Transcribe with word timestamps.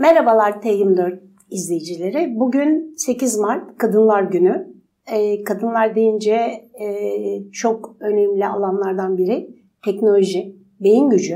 Merhabalar 0.00 0.52
T24 0.52 1.18
izleyicileri. 1.50 2.40
Bugün 2.40 2.94
8 2.96 3.38
Mart 3.38 3.78
Kadınlar 3.78 4.22
Günü. 4.22 4.74
Ee, 5.12 5.44
kadınlar 5.44 5.94
deyince 5.94 6.34
e, 6.80 7.50
çok 7.52 7.96
önemli 8.00 8.46
alanlardan 8.46 9.16
biri 9.18 9.50
teknoloji, 9.84 10.56
beyin 10.80 11.10
gücü. 11.10 11.34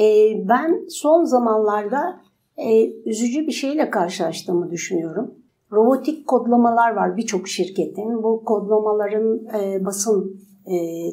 Ee, 0.00 0.48
ben 0.48 0.86
son 0.88 1.24
zamanlarda 1.24 2.20
e, 2.56 2.90
üzücü 2.90 3.46
bir 3.46 3.52
şeyle 3.52 3.90
karşılaştığımı 3.90 4.70
düşünüyorum. 4.70 5.34
Robotik 5.72 6.26
kodlamalar 6.26 6.96
var 6.96 7.16
birçok 7.16 7.48
şirketin. 7.48 8.22
Bu 8.22 8.44
kodlamaların 8.44 9.46
e, 9.46 9.84
basın 9.84 10.40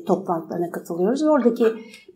toplantılarına 0.05 0.71
katılıyoruz. 0.71 1.23
Oradaki 1.23 1.66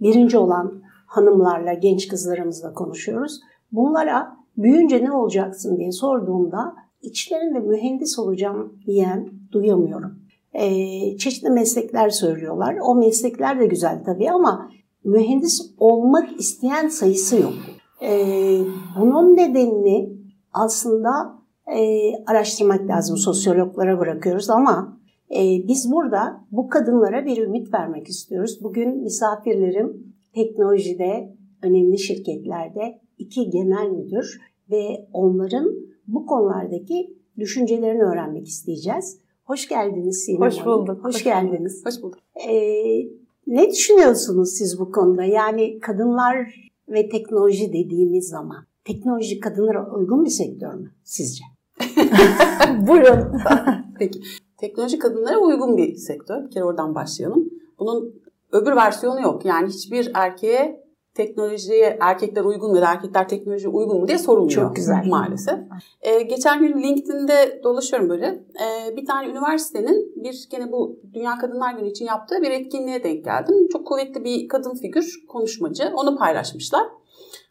birinci 0.01 0.37
olan 0.37 0.81
hanımlarla, 1.05 1.73
genç 1.73 2.07
kızlarımızla 2.07 2.73
konuşuyoruz. 2.73 3.39
Bunlara 3.71 4.38
büyüyünce 4.63 5.03
ne 5.03 5.11
olacaksın 5.11 5.77
diye 5.77 5.91
sorduğumda 5.91 6.75
içlerinde 7.01 7.59
mühendis 7.59 8.19
olacağım 8.19 8.73
diyen 8.85 9.29
duyamıyorum. 9.51 10.19
E, 10.53 10.67
çeşitli 11.17 11.49
meslekler 11.49 12.09
söylüyorlar. 12.09 12.77
O 12.83 12.95
meslekler 12.95 13.59
de 13.59 13.65
güzel 13.65 14.03
tabii 14.05 14.31
ama 14.31 14.71
mühendis 15.03 15.73
olmak 15.77 16.39
isteyen 16.39 16.87
sayısı 16.87 17.41
yok. 17.41 17.53
E, 18.01 18.11
bunun 18.99 19.35
nedenini 19.35 20.09
aslında 20.53 21.39
e, 21.77 22.11
araştırmak 22.27 22.87
lazım. 22.87 23.17
Sosyologlara 23.17 23.99
bırakıyoruz 23.99 24.49
ama 24.49 24.99
e, 25.31 25.67
biz 25.67 25.91
burada 25.91 26.41
bu 26.51 26.67
kadınlara 26.67 27.25
bir 27.25 27.37
ümit 27.37 27.73
vermek 27.73 28.07
istiyoruz. 28.07 28.59
Bugün 28.63 29.03
misafirlerim 29.03 30.13
teknolojide, 30.35 31.35
önemli 31.63 31.99
şirketlerde 31.99 33.01
iki 33.17 33.49
genel 33.49 33.89
müdür 33.89 34.41
ve 34.71 35.07
onların 35.13 35.75
bu 36.07 36.25
konulardaki 36.25 37.17
düşüncelerini 37.39 38.03
öğrenmek 38.03 38.47
isteyeceğiz. 38.47 39.19
Hoş 39.43 39.67
geldiniz 39.67 40.23
Sinem 40.25 40.41
Hoş 40.41 40.65
bulduk. 40.65 41.03
Hoş, 41.03 41.15
Hoş 41.15 41.23
geldiniz. 41.23 41.85
Hoş 41.85 42.01
bulduk. 42.01 42.19
Ee, 42.49 42.99
ne 43.47 43.69
düşünüyorsunuz 43.71 44.49
siz 44.49 44.79
bu 44.79 44.91
konuda? 44.91 45.23
Yani 45.23 45.79
kadınlar 45.79 46.55
ve 46.89 47.09
teknoloji 47.09 47.73
dediğimiz 47.73 48.27
zaman 48.29 48.65
teknoloji 48.85 49.39
kadınlara 49.39 49.95
uygun 49.95 50.25
bir 50.25 50.29
sektör 50.29 50.73
mü 50.73 50.91
sizce? 51.03 51.43
Buyurun. 52.87 53.41
Peki. 53.99 54.19
Teknoloji 54.57 54.99
kadınlara 54.99 55.39
uygun 55.39 55.77
bir 55.77 55.95
sektör. 55.95 56.43
Bir 56.45 56.51
kere 56.51 56.63
oradan 56.63 56.95
başlayalım. 56.95 57.49
Bunun 57.79 58.21
öbür 58.51 58.75
versiyonu 58.75 59.21
yok. 59.21 59.45
Yani 59.45 59.67
hiçbir 59.67 60.11
erkeğe 60.13 60.88
teknolojiye 61.19 61.97
erkekler 62.01 62.43
uygun 62.43 62.69
mu 62.69 62.75
ya 62.75 62.81
da 62.81 62.91
erkekler 62.91 63.27
teknolojiye 63.27 63.69
uygun 63.73 63.99
mu 63.99 64.07
diye 64.07 64.17
sorulmuyor. 64.17 64.51
Çok 64.51 64.75
güzel. 64.75 65.03
Maalesef. 65.07 65.59
Ee, 66.01 66.21
geçen 66.21 66.59
gün 66.59 66.83
LinkedIn'de 66.83 67.61
dolaşıyorum 67.63 68.09
böyle. 68.09 68.25
Ee, 68.25 68.97
bir 68.97 69.05
tane 69.05 69.27
üniversitenin 69.29 70.13
bir 70.15 70.47
gene 70.51 70.71
bu 70.71 70.99
Dünya 71.13 71.37
Kadınlar 71.37 71.73
Günü 71.73 71.89
için 71.89 72.05
yaptığı 72.05 72.41
bir 72.41 72.51
etkinliğe 72.51 73.03
denk 73.03 73.25
geldim. 73.25 73.67
Çok 73.71 73.87
kuvvetli 73.87 74.23
bir 74.23 74.47
kadın 74.47 74.73
figür, 74.75 75.25
konuşmacı. 75.27 75.91
Onu 75.95 76.17
paylaşmışlar. 76.17 76.83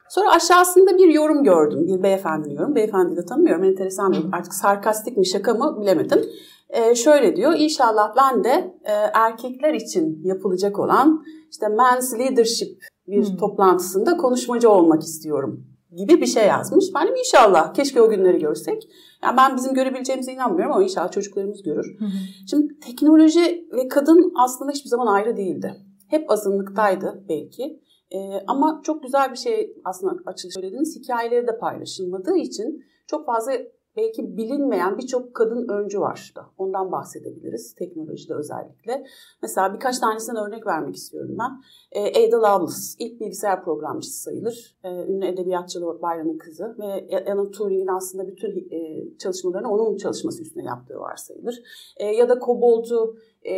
Sonra 0.08 0.30
aşağısında 0.30 0.98
bir 0.98 1.08
yorum 1.08 1.44
gördüm. 1.44 1.86
Bir 1.86 2.02
beyefendi 2.02 2.54
yorum. 2.54 2.74
Beyefendi 2.74 3.16
de 3.16 3.24
tanımıyorum. 3.24 3.64
Enteresan 3.64 4.12
bir 4.12 4.24
artık 4.32 4.54
sarkastik 4.54 5.16
mi 5.16 5.26
şaka 5.26 5.54
mı 5.54 5.78
bilemedim. 5.80 6.24
Ee, 6.70 6.94
şöyle 6.94 7.36
diyor. 7.36 7.54
İnşallah 7.56 8.16
ben 8.16 8.44
de 8.44 8.74
e, 8.84 8.92
erkekler 9.14 9.74
için 9.74 10.20
yapılacak 10.24 10.78
olan 10.78 11.24
işte 11.50 11.68
men's 11.68 12.18
leadership 12.18 12.82
bir 13.10 13.28
hmm. 13.28 13.36
toplantısında 13.36 14.16
konuşmacı 14.16 14.70
olmak 14.70 15.02
istiyorum 15.02 15.64
gibi 15.96 16.20
bir 16.20 16.26
şey 16.26 16.46
yazmış. 16.46 16.84
Ben 16.94 17.08
de 17.08 17.18
inşallah 17.18 17.74
keşke 17.74 18.02
o 18.02 18.10
günleri 18.10 18.38
görsek. 18.38 18.88
Yani 19.22 19.36
ben 19.36 19.56
bizim 19.56 19.74
görebileceğimize 19.74 20.32
inanmıyorum 20.32 20.72
ama 20.72 20.84
inşallah 20.84 21.10
çocuklarımız 21.10 21.62
görür. 21.62 21.98
Hmm. 21.98 22.08
Şimdi 22.50 22.78
teknoloji 22.80 23.68
ve 23.72 23.88
kadın 23.88 24.32
aslında 24.44 24.72
hiçbir 24.72 24.88
zaman 24.88 25.06
ayrı 25.06 25.36
değildi. 25.36 25.74
Hep 26.08 26.30
azınlıktaydı 26.30 27.24
belki. 27.28 27.80
Ee, 28.10 28.18
ama 28.46 28.80
çok 28.84 29.02
güzel 29.02 29.30
bir 29.32 29.36
şey 29.36 29.72
aslında 29.84 30.12
açılış 30.26 30.54
söylediğiniz 30.54 30.96
hikayeleri 30.96 31.46
de 31.46 31.58
paylaşılmadığı 31.58 32.36
için 32.36 32.84
çok 33.06 33.26
fazla 33.26 33.52
belki 33.98 34.36
bilinmeyen 34.36 34.98
birçok 34.98 35.34
kadın 35.34 35.68
öncü 35.68 36.00
var 36.00 36.32
da. 36.36 36.46
Ondan 36.58 36.92
bahsedebiliriz 36.92 37.74
teknolojide 37.74 38.34
özellikle. 38.34 39.04
Mesela 39.42 39.74
birkaç 39.74 39.98
tanesinden 39.98 40.46
örnek 40.46 40.66
vermek 40.66 40.96
istiyorum 40.96 41.36
ben. 41.38 41.50
E, 41.92 42.26
Ada 42.26 42.36
Lovelace 42.36 42.76
ilk 42.98 43.20
bilgisayar 43.20 43.64
programcısı 43.64 44.22
sayılır. 44.22 44.76
E, 44.84 44.88
ünlü 44.88 45.26
edebiyatçı 45.26 45.80
Lord 45.80 45.98
Byron'ın 46.02 46.38
kızı 46.38 46.76
ve 46.78 47.08
Alan 47.32 47.50
Turing'in 47.50 47.96
aslında 47.96 48.28
bütün 48.28 48.68
e, 48.70 49.04
çalışmalarını 49.18 49.70
onun 49.70 49.96
çalışması 49.96 50.42
üstüne 50.42 50.64
yaptığı 50.64 50.98
varsayılır. 50.98 51.62
E, 51.96 52.06
ya 52.06 52.28
da 52.28 52.38
Cobolt'u 52.40 53.16
e, 53.42 53.54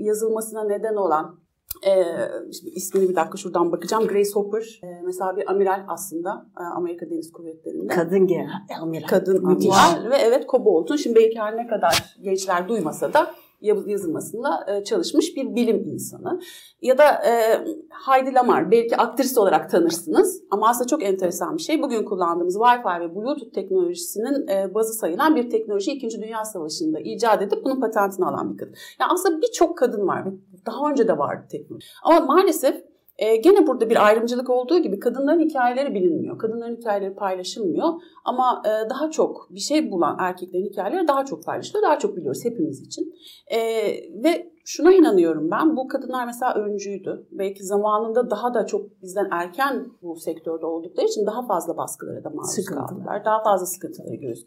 yazılmasına 0.00 0.64
neden 0.64 0.94
olan 0.94 1.41
e, 1.86 2.04
ismini 2.74 3.08
bir 3.08 3.16
dakika 3.16 3.38
şuradan 3.38 3.72
bakacağım. 3.72 4.06
Grace 4.06 4.30
Hopper 4.34 4.80
e, 4.84 4.86
mesela 5.04 5.36
bir 5.36 5.50
amiral 5.50 5.84
aslında 5.88 6.46
e, 6.60 6.62
Amerika 6.62 7.10
Deniz 7.10 7.32
Kuvvetleri'nde. 7.32 7.94
Kadın 7.94 8.28
amiral. 8.80 9.06
Kadın 9.06 9.44
amiral 9.44 10.10
ve 10.10 10.16
evet 10.16 10.46
Kobolt'un 10.46 10.96
şimdi 10.96 11.16
belki 11.16 11.40
her 11.40 11.56
ne 11.56 11.66
kadar 11.66 12.16
gençler 12.22 12.68
duymasa 12.68 13.12
da 13.12 13.30
yazılmasında 13.62 14.66
e, 14.68 14.84
çalışmış 14.84 15.36
bir 15.36 15.54
bilim 15.54 15.88
insanı. 15.88 16.40
Ya 16.82 16.98
da 16.98 17.04
e, 17.04 17.32
Heidi 18.06 18.34
Lamar 18.34 18.70
belki 18.70 18.96
aktris 18.96 19.38
olarak 19.38 19.70
tanırsınız 19.70 20.42
ama 20.50 20.68
aslında 20.68 20.88
çok 20.88 21.02
enteresan 21.02 21.56
bir 21.56 21.62
şey. 21.62 21.82
Bugün 21.82 22.04
kullandığımız 22.04 22.56
Wi-Fi 22.56 23.00
ve 23.00 23.14
Bluetooth 23.14 23.52
teknolojisinin 23.54 24.48
e, 24.48 24.74
bazı 24.74 24.92
sayılan 24.92 25.36
bir 25.36 25.50
teknoloji 25.50 25.92
2. 25.92 26.22
Dünya 26.22 26.44
Savaşı'nda 26.44 27.00
icat 27.00 27.42
edip 27.42 27.64
bunun 27.64 27.80
patentini 27.80 28.26
alan 28.26 28.52
bir 28.52 28.58
kadın. 28.58 28.74
Yani 29.00 29.10
aslında 29.12 29.42
birçok 29.42 29.78
kadın 29.78 30.06
var. 30.06 30.24
Daha 30.66 30.90
önce 30.90 31.08
de 31.08 31.18
vardı 31.18 31.46
teknoloji. 31.50 31.86
Ama 32.04 32.20
maalesef 32.20 32.91
e, 33.22 33.36
gene 33.36 33.66
burada 33.66 33.90
bir 33.90 34.06
ayrımcılık 34.06 34.50
olduğu 34.50 34.78
gibi 34.78 35.00
kadınların 35.00 35.40
hikayeleri 35.40 35.94
bilinmiyor. 35.94 36.38
Kadınların 36.38 36.76
hikayeleri 36.76 37.14
paylaşılmıyor. 37.14 37.88
Ama 38.24 38.62
e, 38.66 38.90
daha 38.90 39.10
çok 39.10 39.48
bir 39.50 39.60
şey 39.60 39.90
bulan 39.90 40.16
erkeklerin 40.20 40.66
hikayeleri 40.66 41.08
daha 41.08 41.24
çok 41.24 41.44
paylaşılıyor. 41.44 41.84
Daha 41.84 41.98
çok 41.98 42.16
biliyoruz 42.16 42.44
hepimiz 42.44 42.86
için. 42.86 43.14
E, 43.46 43.58
ve 44.24 44.51
şuna 44.64 44.92
inanıyorum 44.92 45.50
ben. 45.50 45.76
Bu 45.76 45.88
kadınlar 45.88 46.26
mesela 46.26 46.54
öncüydü. 46.54 47.26
Belki 47.30 47.64
zamanında 47.64 48.30
daha 48.30 48.54
da 48.54 48.66
çok 48.66 49.02
bizden 49.02 49.28
erken 49.30 49.86
bu 50.02 50.16
sektörde 50.16 50.66
oldukları 50.66 51.06
için 51.06 51.26
daha 51.26 51.46
fazla 51.46 51.76
baskılara 51.76 52.24
da 52.24 52.30
maruz 52.30 52.64
kaldılar. 52.64 53.24
Daha 53.24 53.42
fazla 53.42 53.66
sıkıntılara 53.66 54.14
göz 54.14 54.44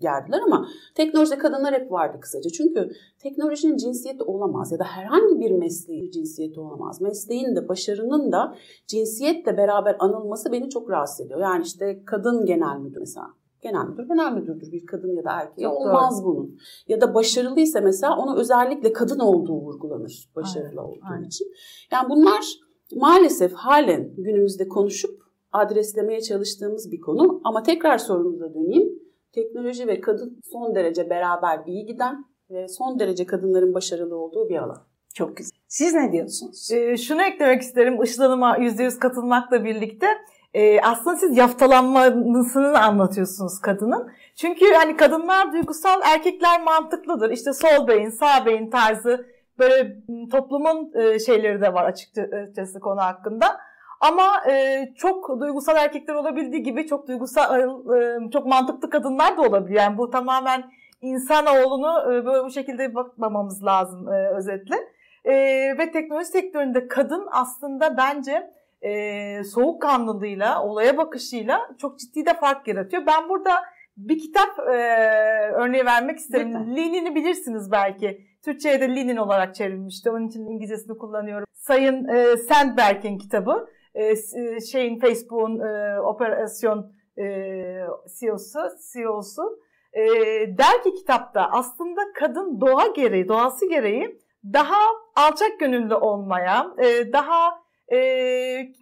gerdiler 0.00 0.40
ama 0.46 0.66
teknolojide 0.94 1.38
kadınlar 1.38 1.74
hep 1.74 1.92
vardı 1.92 2.18
kısaca. 2.20 2.50
Çünkü 2.50 2.90
teknolojinin 3.18 3.76
cinsiyeti 3.76 4.22
olamaz 4.22 4.72
ya 4.72 4.78
da 4.78 4.84
herhangi 4.84 5.40
bir 5.40 5.50
mesleğin 5.50 6.10
cinsiyeti 6.10 6.60
olamaz. 6.60 7.00
Mesleğin 7.00 7.56
de 7.56 7.68
başarının 7.68 8.32
da 8.32 8.54
cinsiyetle 8.86 9.56
beraber 9.56 9.96
anılması 9.98 10.52
beni 10.52 10.70
çok 10.70 10.90
rahatsız 10.90 11.26
ediyor. 11.26 11.40
Yani 11.40 11.62
işte 11.62 12.02
kadın 12.06 12.46
genel 12.46 12.78
müdür 12.78 13.00
mesela 13.00 13.26
genel 13.62 13.84
müdür 13.86 14.08
genel 14.08 14.32
müdürdür 14.32 14.72
bir 14.72 14.86
kadın 14.86 15.16
ya 15.16 15.24
da 15.24 15.30
erkeğe 15.30 15.62
Çok 15.62 15.76
olmaz 15.76 16.24
doğru. 16.24 16.36
bunun. 16.36 16.58
Ya 16.88 17.00
da 17.00 17.14
başarılıysa 17.14 17.80
mesela 17.80 18.16
ona 18.16 18.36
özellikle 18.36 18.92
kadın 18.92 19.18
olduğu 19.18 19.54
vurgulanır 19.54 20.30
başarılı 20.36 20.68
aynen, 20.68 20.76
olduğu 20.76 21.00
aynen. 21.12 21.24
için. 21.24 21.46
Yani 21.92 22.08
bunlar 22.08 22.44
maalesef 22.96 23.52
halen 23.52 24.14
günümüzde 24.16 24.68
konuşup 24.68 25.22
adreslemeye 25.52 26.20
çalıştığımız 26.20 26.92
bir 26.92 27.00
konu 27.00 27.40
ama 27.44 27.62
tekrar 27.62 27.98
sorunuza 27.98 28.54
döneyim. 28.54 29.02
Teknoloji 29.32 29.86
ve 29.86 30.00
kadın 30.00 30.40
son 30.52 30.74
derece 30.74 31.10
beraber 31.10 31.60
iyi 31.66 31.86
giden 31.86 32.24
ve 32.50 32.68
son 32.68 32.98
derece 32.98 33.26
kadınların 33.26 33.74
başarılı 33.74 34.16
olduğu 34.16 34.48
bir 34.48 34.56
alan. 34.56 34.82
Çok 35.14 35.36
güzel. 35.36 35.58
Siz 35.68 35.94
ne 35.94 36.12
diyorsunuz? 36.12 36.70
Ee, 36.72 36.96
şunu 36.96 37.22
eklemek 37.22 37.62
isterim 37.62 38.02
Işlanıma 38.02 38.58
%100 38.58 38.98
katılmakla 38.98 39.64
birlikte 39.64 40.06
e, 40.54 40.80
aslında 40.80 41.16
siz 41.16 41.36
yaftalanmasını 41.36 42.78
anlatıyorsunuz 42.78 43.60
kadının. 43.60 44.10
Çünkü 44.36 44.74
hani 44.74 44.96
kadınlar 44.96 45.52
duygusal, 45.52 46.00
erkekler 46.04 46.62
mantıklıdır. 46.62 47.30
İşte 47.30 47.52
sol 47.52 47.88
beyin, 47.88 48.10
sağ 48.10 48.46
beyin 48.46 48.70
tarzı 48.70 49.26
böyle 49.58 49.96
toplumun 50.30 50.92
e, 50.94 51.18
şeyleri 51.18 51.60
de 51.60 51.74
var 51.74 51.84
açıkçası 51.84 52.80
konu 52.80 53.00
hakkında. 53.00 53.46
Ama 54.00 54.50
e, 54.50 54.86
çok 54.96 55.40
duygusal 55.40 55.76
erkekler 55.76 56.14
olabildiği 56.14 56.62
gibi 56.62 56.86
çok 56.86 57.08
duygusal, 57.08 57.60
e, 57.60 58.30
çok 58.30 58.46
mantıklı 58.46 58.90
kadınlar 58.90 59.36
da 59.36 59.42
olabilir. 59.42 59.76
Yani 59.76 59.98
bu 59.98 60.10
tamamen 60.10 60.64
insanoğlunu 61.00 62.12
e, 62.12 62.26
böyle 62.26 62.44
bu 62.44 62.50
şekilde 62.50 62.94
bakmamamız 62.94 63.64
lazım 63.64 64.08
e, 64.08 64.28
özetle. 64.36 64.76
E, 65.24 65.34
ve 65.78 65.90
teknoloji 65.92 66.26
sektöründe 66.26 66.88
kadın 66.88 67.28
aslında 67.30 67.96
bence 67.96 68.50
e, 68.82 69.44
soğukkanlılığıyla, 69.44 70.64
olaya 70.64 70.96
bakışıyla 70.96 71.70
çok 71.78 71.98
ciddi 71.98 72.26
de 72.26 72.34
fark 72.34 72.68
yaratıyor. 72.68 73.06
Ben 73.06 73.28
burada 73.28 73.50
bir 73.96 74.18
kitap 74.18 74.58
e, 74.58 74.72
örneği 75.54 75.84
vermek 75.86 76.18
isterim. 76.18 76.48
Lütfen. 76.48 76.76
Lenin'i 76.76 77.14
bilirsiniz 77.14 77.72
belki. 77.72 78.26
Türkçe'ye 78.44 78.80
de 78.80 78.88
Lenin 78.88 79.16
olarak 79.16 79.54
çevrilmişti. 79.54 80.10
Onun 80.10 80.28
için 80.28 80.46
İngilizcesini 80.46 80.98
kullanıyorum. 80.98 81.46
Sayın 81.54 82.08
e, 82.08 82.36
Sandberg'in 82.36 83.18
kitabı. 83.18 83.68
E, 83.94 84.16
şeyin 84.60 84.98
Facebook'un 85.00 85.60
e, 85.60 86.00
operasyon 86.00 86.92
e, 87.18 87.24
CEO'su, 88.20 88.58
CEO'su 88.92 89.42
e, 89.92 90.02
der 90.58 90.82
ki 90.84 90.94
kitapta 90.94 91.48
aslında 91.52 92.00
kadın 92.14 92.60
doğa 92.60 92.86
gereği, 92.86 93.28
doğası 93.28 93.68
gereği 93.68 94.18
daha 94.44 94.78
alçak 95.16 95.60
gönüllü 95.60 95.94
olmaya, 95.94 96.66
e, 96.78 97.12
daha 97.12 97.61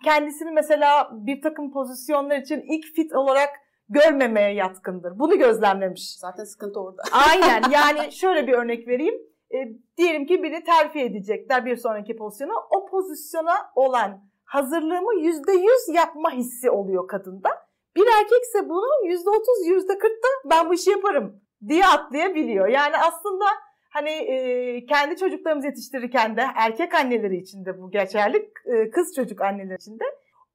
kendisini 0.04 0.50
mesela 0.50 1.10
bir 1.12 1.42
takım 1.42 1.72
pozisyonlar 1.72 2.36
için 2.36 2.60
ilk 2.68 2.84
fit 2.94 3.14
olarak 3.14 3.48
görmemeye 3.88 4.54
yatkındır. 4.54 5.18
Bunu 5.18 5.38
gözlemlemiş. 5.38 6.18
Zaten 6.18 6.44
sıkıntı 6.44 6.80
orada. 6.80 7.02
Aynen 7.30 7.70
yani 7.70 8.12
şöyle 8.20 8.46
bir 8.46 8.52
örnek 8.52 8.88
vereyim. 8.88 9.14
E, 9.54 9.58
diyelim 9.96 10.26
ki 10.26 10.42
biri 10.42 10.64
terfi 10.64 11.00
edecekler 11.00 11.66
bir 11.66 11.76
sonraki 11.76 12.16
pozisyona. 12.16 12.52
O 12.70 12.86
pozisyona 12.86 13.54
olan 13.74 14.24
hazırlığımı 14.44 15.14
yüzde 15.20 15.52
yüz 15.52 15.94
yapma 15.94 16.30
hissi 16.30 16.70
oluyor 16.70 17.08
kadında. 17.08 17.48
Bir 17.96 18.06
erkekse 18.20 18.68
bunu 18.68 19.06
yüzde 19.06 19.30
otuz, 19.30 19.66
yüzde 19.66 19.98
kırkta 19.98 20.28
ben 20.50 20.68
bu 20.68 20.74
işi 20.74 20.90
yaparım 20.90 21.40
diye 21.68 21.86
atlayabiliyor. 21.86 22.68
Yani 22.68 22.96
aslında 22.96 23.44
hani 23.90 24.10
e, 24.10 24.86
kendi 24.86 25.16
çocuklarımızı 25.16 25.66
yetiştirirken 25.66 26.36
de 26.36 26.42
erkek 26.56 26.94
anneleri 26.94 27.36
için 27.36 27.64
de 27.64 27.80
bu 27.80 27.90
geçerli, 27.90 28.50
e, 28.66 28.90
kız 28.90 29.14
çocuk 29.16 29.40
anneleri 29.40 29.76
için 29.76 29.98
de 29.98 30.04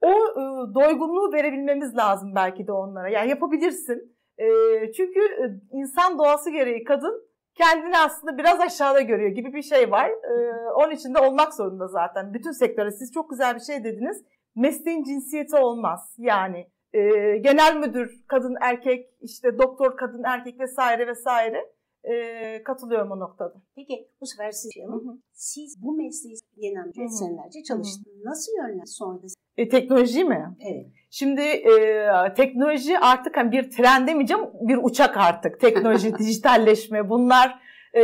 o 0.02 0.12
e, 0.12 0.74
doygunluğu 0.76 1.34
verebilmemiz 1.34 1.98
lazım 1.98 2.36
belki 2.36 2.68
de 2.68 2.72
onlara. 2.72 3.10
Yani 3.10 3.30
yapabilirsin. 3.30 4.16
E, 4.38 4.48
çünkü 4.92 5.20
e, 5.20 5.44
insan 5.72 6.18
doğası 6.18 6.50
gereği 6.50 6.84
kadın 6.84 7.26
kendini 7.56 7.98
aslında 7.98 8.38
biraz 8.38 8.60
aşağıda 8.60 9.02
görüyor 9.02 9.30
gibi 9.30 9.54
bir 9.54 9.62
şey 9.62 9.92
var. 9.92 10.10
E, 10.10 10.70
onun 10.76 10.92
için 10.92 11.14
de 11.14 11.20
olmak 11.20 11.54
zorunda 11.54 11.88
zaten. 11.88 12.34
Bütün 12.34 12.52
sektöre 12.52 12.92
siz 12.92 13.12
çok 13.14 13.30
güzel 13.30 13.56
bir 13.56 13.60
şey 13.60 13.84
dediniz. 13.84 14.26
Mesleğin 14.56 15.04
cinsiyeti 15.04 15.56
olmaz. 15.56 16.16
Yani 16.18 16.68
e, 16.94 17.02
genel 17.38 17.78
müdür 17.78 18.24
kadın 18.28 18.56
erkek, 18.62 19.10
işte 19.22 19.58
doktor 19.58 19.98
kadın 19.98 20.24
erkek 20.24 20.60
vesaire 20.60 21.08
vesaire 21.08 21.75
e, 22.12 22.64
katılıyorum 22.64 23.12
o 23.12 23.20
noktada. 23.20 23.54
Peki 23.76 24.08
bu 24.22 24.26
sefer 24.26 24.52
siz 24.52 24.72
yapalım. 24.78 25.22
Siz 25.34 25.84
bu 25.84 25.98
mesleği 25.98 26.36
genelde 26.58 27.10
senelerce 27.10 27.64
çalıştınız. 27.64 28.24
Nasıl 28.24 28.52
yönlendiniz 28.58 28.96
sonra 28.96 29.24
da? 29.24 29.28
E, 29.58 29.70
teknoloji 29.70 30.24
mi? 30.24 30.56
Evet. 30.60 30.86
Şimdi 31.10 31.42
e, 31.42 32.10
teknoloji 32.36 33.00
artık 33.00 33.38
hani 33.38 33.52
bir 33.52 33.72
tren 33.72 34.08
demeyeceğim, 34.08 34.44
bir 34.62 34.80
uçak 34.84 35.18
artık. 35.18 35.60
Teknoloji, 35.60 36.16
dijitalleşme 36.20 37.10
bunlar 37.10 37.60
e, 37.94 38.04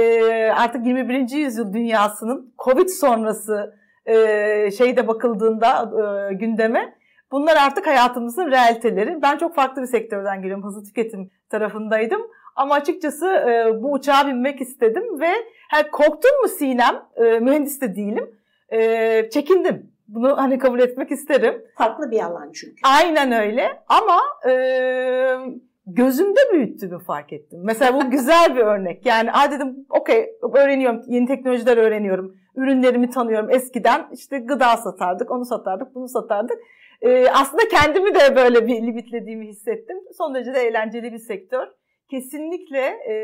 artık 0.51 0.86
21. 0.86 1.30
yüzyıl 1.30 1.74
dünyasının 1.74 2.53
Covid 2.65 2.89
sonrası 2.89 3.75
e, 4.06 4.15
şeyde 4.71 5.07
bakıldığında 5.07 5.92
e, 6.31 6.33
gündeme 6.33 6.95
bunlar 7.31 7.56
artık 7.56 7.88
hayatımızın 7.88 8.51
realiteleri. 8.51 9.21
Ben 9.21 9.38
çok 9.38 9.56
farklı 9.56 9.81
bir 9.81 9.88
sektörden 9.88 10.42
geliyorum. 10.42 10.65
Hızlı 10.65 10.83
tüketim 10.83 11.31
tarafındaydım. 11.50 12.21
Ama 12.56 12.75
açıkçası 12.75 13.25
e, 13.27 13.81
bu 13.83 13.92
uçağa 13.92 14.27
binmek 14.27 14.62
istedim 14.62 15.19
ve 15.19 15.30
he, 15.69 15.92
korktun 15.92 16.42
mu 16.42 16.48
Sinem? 16.48 17.03
E, 17.15 17.39
mühendis 17.39 17.81
de 17.81 17.95
değilim. 17.95 18.36
E, 18.69 19.30
çekindim. 19.30 19.92
Bunu 20.07 20.38
hani 20.38 20.57
kabul 20.57 20.80
etmek 20.80 21.12
isterim. 21.12 21.65
Farklı 21.77 22.12
bir 22.12 22.19
alan 22.19 22.51
çünkü. 22.51 22.75
Aynen 22.83 23.31
öyle 23.31 23.83
ama 23.88 24.19
e, 24.50 24.53
gözümde 25.86 26.39
büyüttüğümü 26.53 27.00
fark 27.00 27.33
ettim. 27.33 27.59
Mesela 27.63 27.94
bu 27.94 28.09
güzel 28.12 28.56
bir 28.56 28.62
örnek. 28.62 29.06
Yani 29.06 29.31
a 29.31 29.51
dedim 29.51 29.86
okey 29.89 30.30
öğreniyorum, 30.53 31.01
yeni 31.07 31.27
teknolojiler 31.27 31.77
öğreniyorum. 31.77 32.36
Ürünlerimi 32.56 33.09
tanıyorum. 33.09 33.50
Eskiden 33.50 34.07
işte 34.13 34.39
gıda 34.39 34.77
satardık, 34.77 35.31
onu 35.31 35.45
satardık, 35.45 35.95
bunu 35.95 36.07
satardık. 36.07 36.57
E, 37.01 37.30
aslında 37.30 37.63
kendimi 37.71 38.15
de 38.15 38.36
böyle 38.36 38.68
bir 38.68 38.81
limitlediğimi 38.81 39.48
hissettim. 39.48 39.98
Son 40.18 40.36
derece 40.36 40.53
de 40.53 40.59
eğlenceli 40.59 41.13
bir 41.13 41.19
sektör 41.19 41.68
kesinlikle 42.12 42.86
e, 43.12 43.16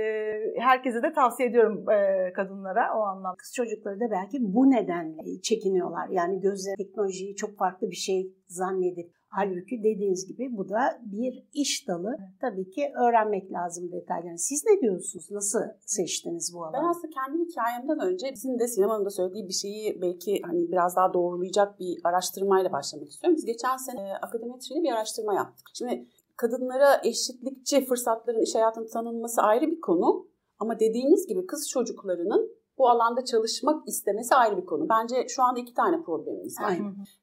herkese 0.60 1.04
de 1.04 1.14
tavsiye 1.14 1.50
ediyorum 1.50 1.90
e, 1.90 2.34
kadınlara 2.34 2.98
o 2.98 3.02
anlamda. 3.02 3.38
Kız 3.38 3.54
çocukları 3.54 4.00
da 4.00 4.12
belki 4.12 4.38
bu 4.42 4.72
nedenle 4.72 5.42
çekiniyorlar. 5.42 6.08
Yani 6.10 6.40
gözleri 6.40 6.76
teknolojiyi 6.78 7.36
çok 7.36 7.58
farklı 7.58 7.92
bir 7.92 7.96
şey 7.96 8.34
zannedip 8.48 9.12
halbuki 9.30 9.84
dediğiniz 9.84 10.28
gibi 10.28 10.58
bu 10.58 10.70
da 10.70 11.02
bir 11.02 11.48
iş 11.54 11.88
dalı. 11.88 12.18
Tabii 12.42 12.70
ki 12.70 12.92
öğrenmek 13.04 13.52
lazım 13.52 13.92
detaylarını. 13.92 14.38
Siz 14.38 14.64
ne 14.66 14.82
diyorsunuz? 14.82 15.32
Nasıl 15.32 15.60
seçtiniz 15.86 16.52
bu 16.54 16.66
alanı? 16.66 16.84
Ben 16.84 16.88
aslında 16.90 17.10
kendi 17.10 17.50
hikayemden 17.50 18.00
önce 18.00 18.28
bizim 18.34 18.60
de 18.60 18.68
Sinem 18.68 19.06
da 19.06 19.10
söylediği 19.10 19.48
bir 19.48 19.54
şeyi 19.54 20.02
belki 20.02 20.42
hani 20.46 20.72
biraz 20.72 20.96
daha 20.96 21.14
doğrulayacak 21.14 21.80
bir 21.80 22.00
araştırmayla 22.04 22.72
başlamak 22.72 23.10
istiyorum. 23.10 23.38
Biz 23.38 23.46
geçen 23.46 23.78
sene 23.78 24.14
akademetriyle 24.22 24.84
bir 24.84 24.92
araştırma 24.92 25.34
yaptık. 25.34 25.68
Şimdi 25.74 26.06
kadınlara 26.38 27.02
eşitlikçi 27.04 27.86
fırsatların 27.86 28.42
iş 28.42 28.56
hayatında 28.56 28.88
tanınması 28.88 29.42
ayrı 29.42 29.68
bir 29.68 29.82
konu. 29.82 30.28
Ama 30.60 30.80
dediğiniz 30.80 31.28
gibi 31.28 31.48
kız 31.48 31.70
çocuklarının 31.70 32.58
bu 32.78 32.90
alanda 32.90 33.26
çalışmak 33.26 33.88
istemesi 33.88 34.36
ayrı 34.36 34.58
bir 34.58 34.66
konu. 34.66 34.90
Bence 34.90 35.28
şu 35.28 35.44
anda 35.44 35.60
iki 35.60 35.74
tane 35.74 36.02
problemimiz 36.04 36.62
var. 36.62 36.72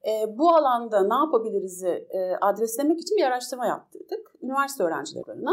E, 0.09 0.39
bu 0.39 0.51
alanda 0.51 1.01
ne 1.01 1.15
yapabiliriz 1.15 1.85
e, 1.85 2.37
adreslemek 2.41 3.01
için 3.01 3.17
bir 3.17 3.23
araştırma 3.23 3.67
yaptırdık. 3.67 4.35
Üniversite 4.43 4.85
öğrencilerine. 4.85 5.51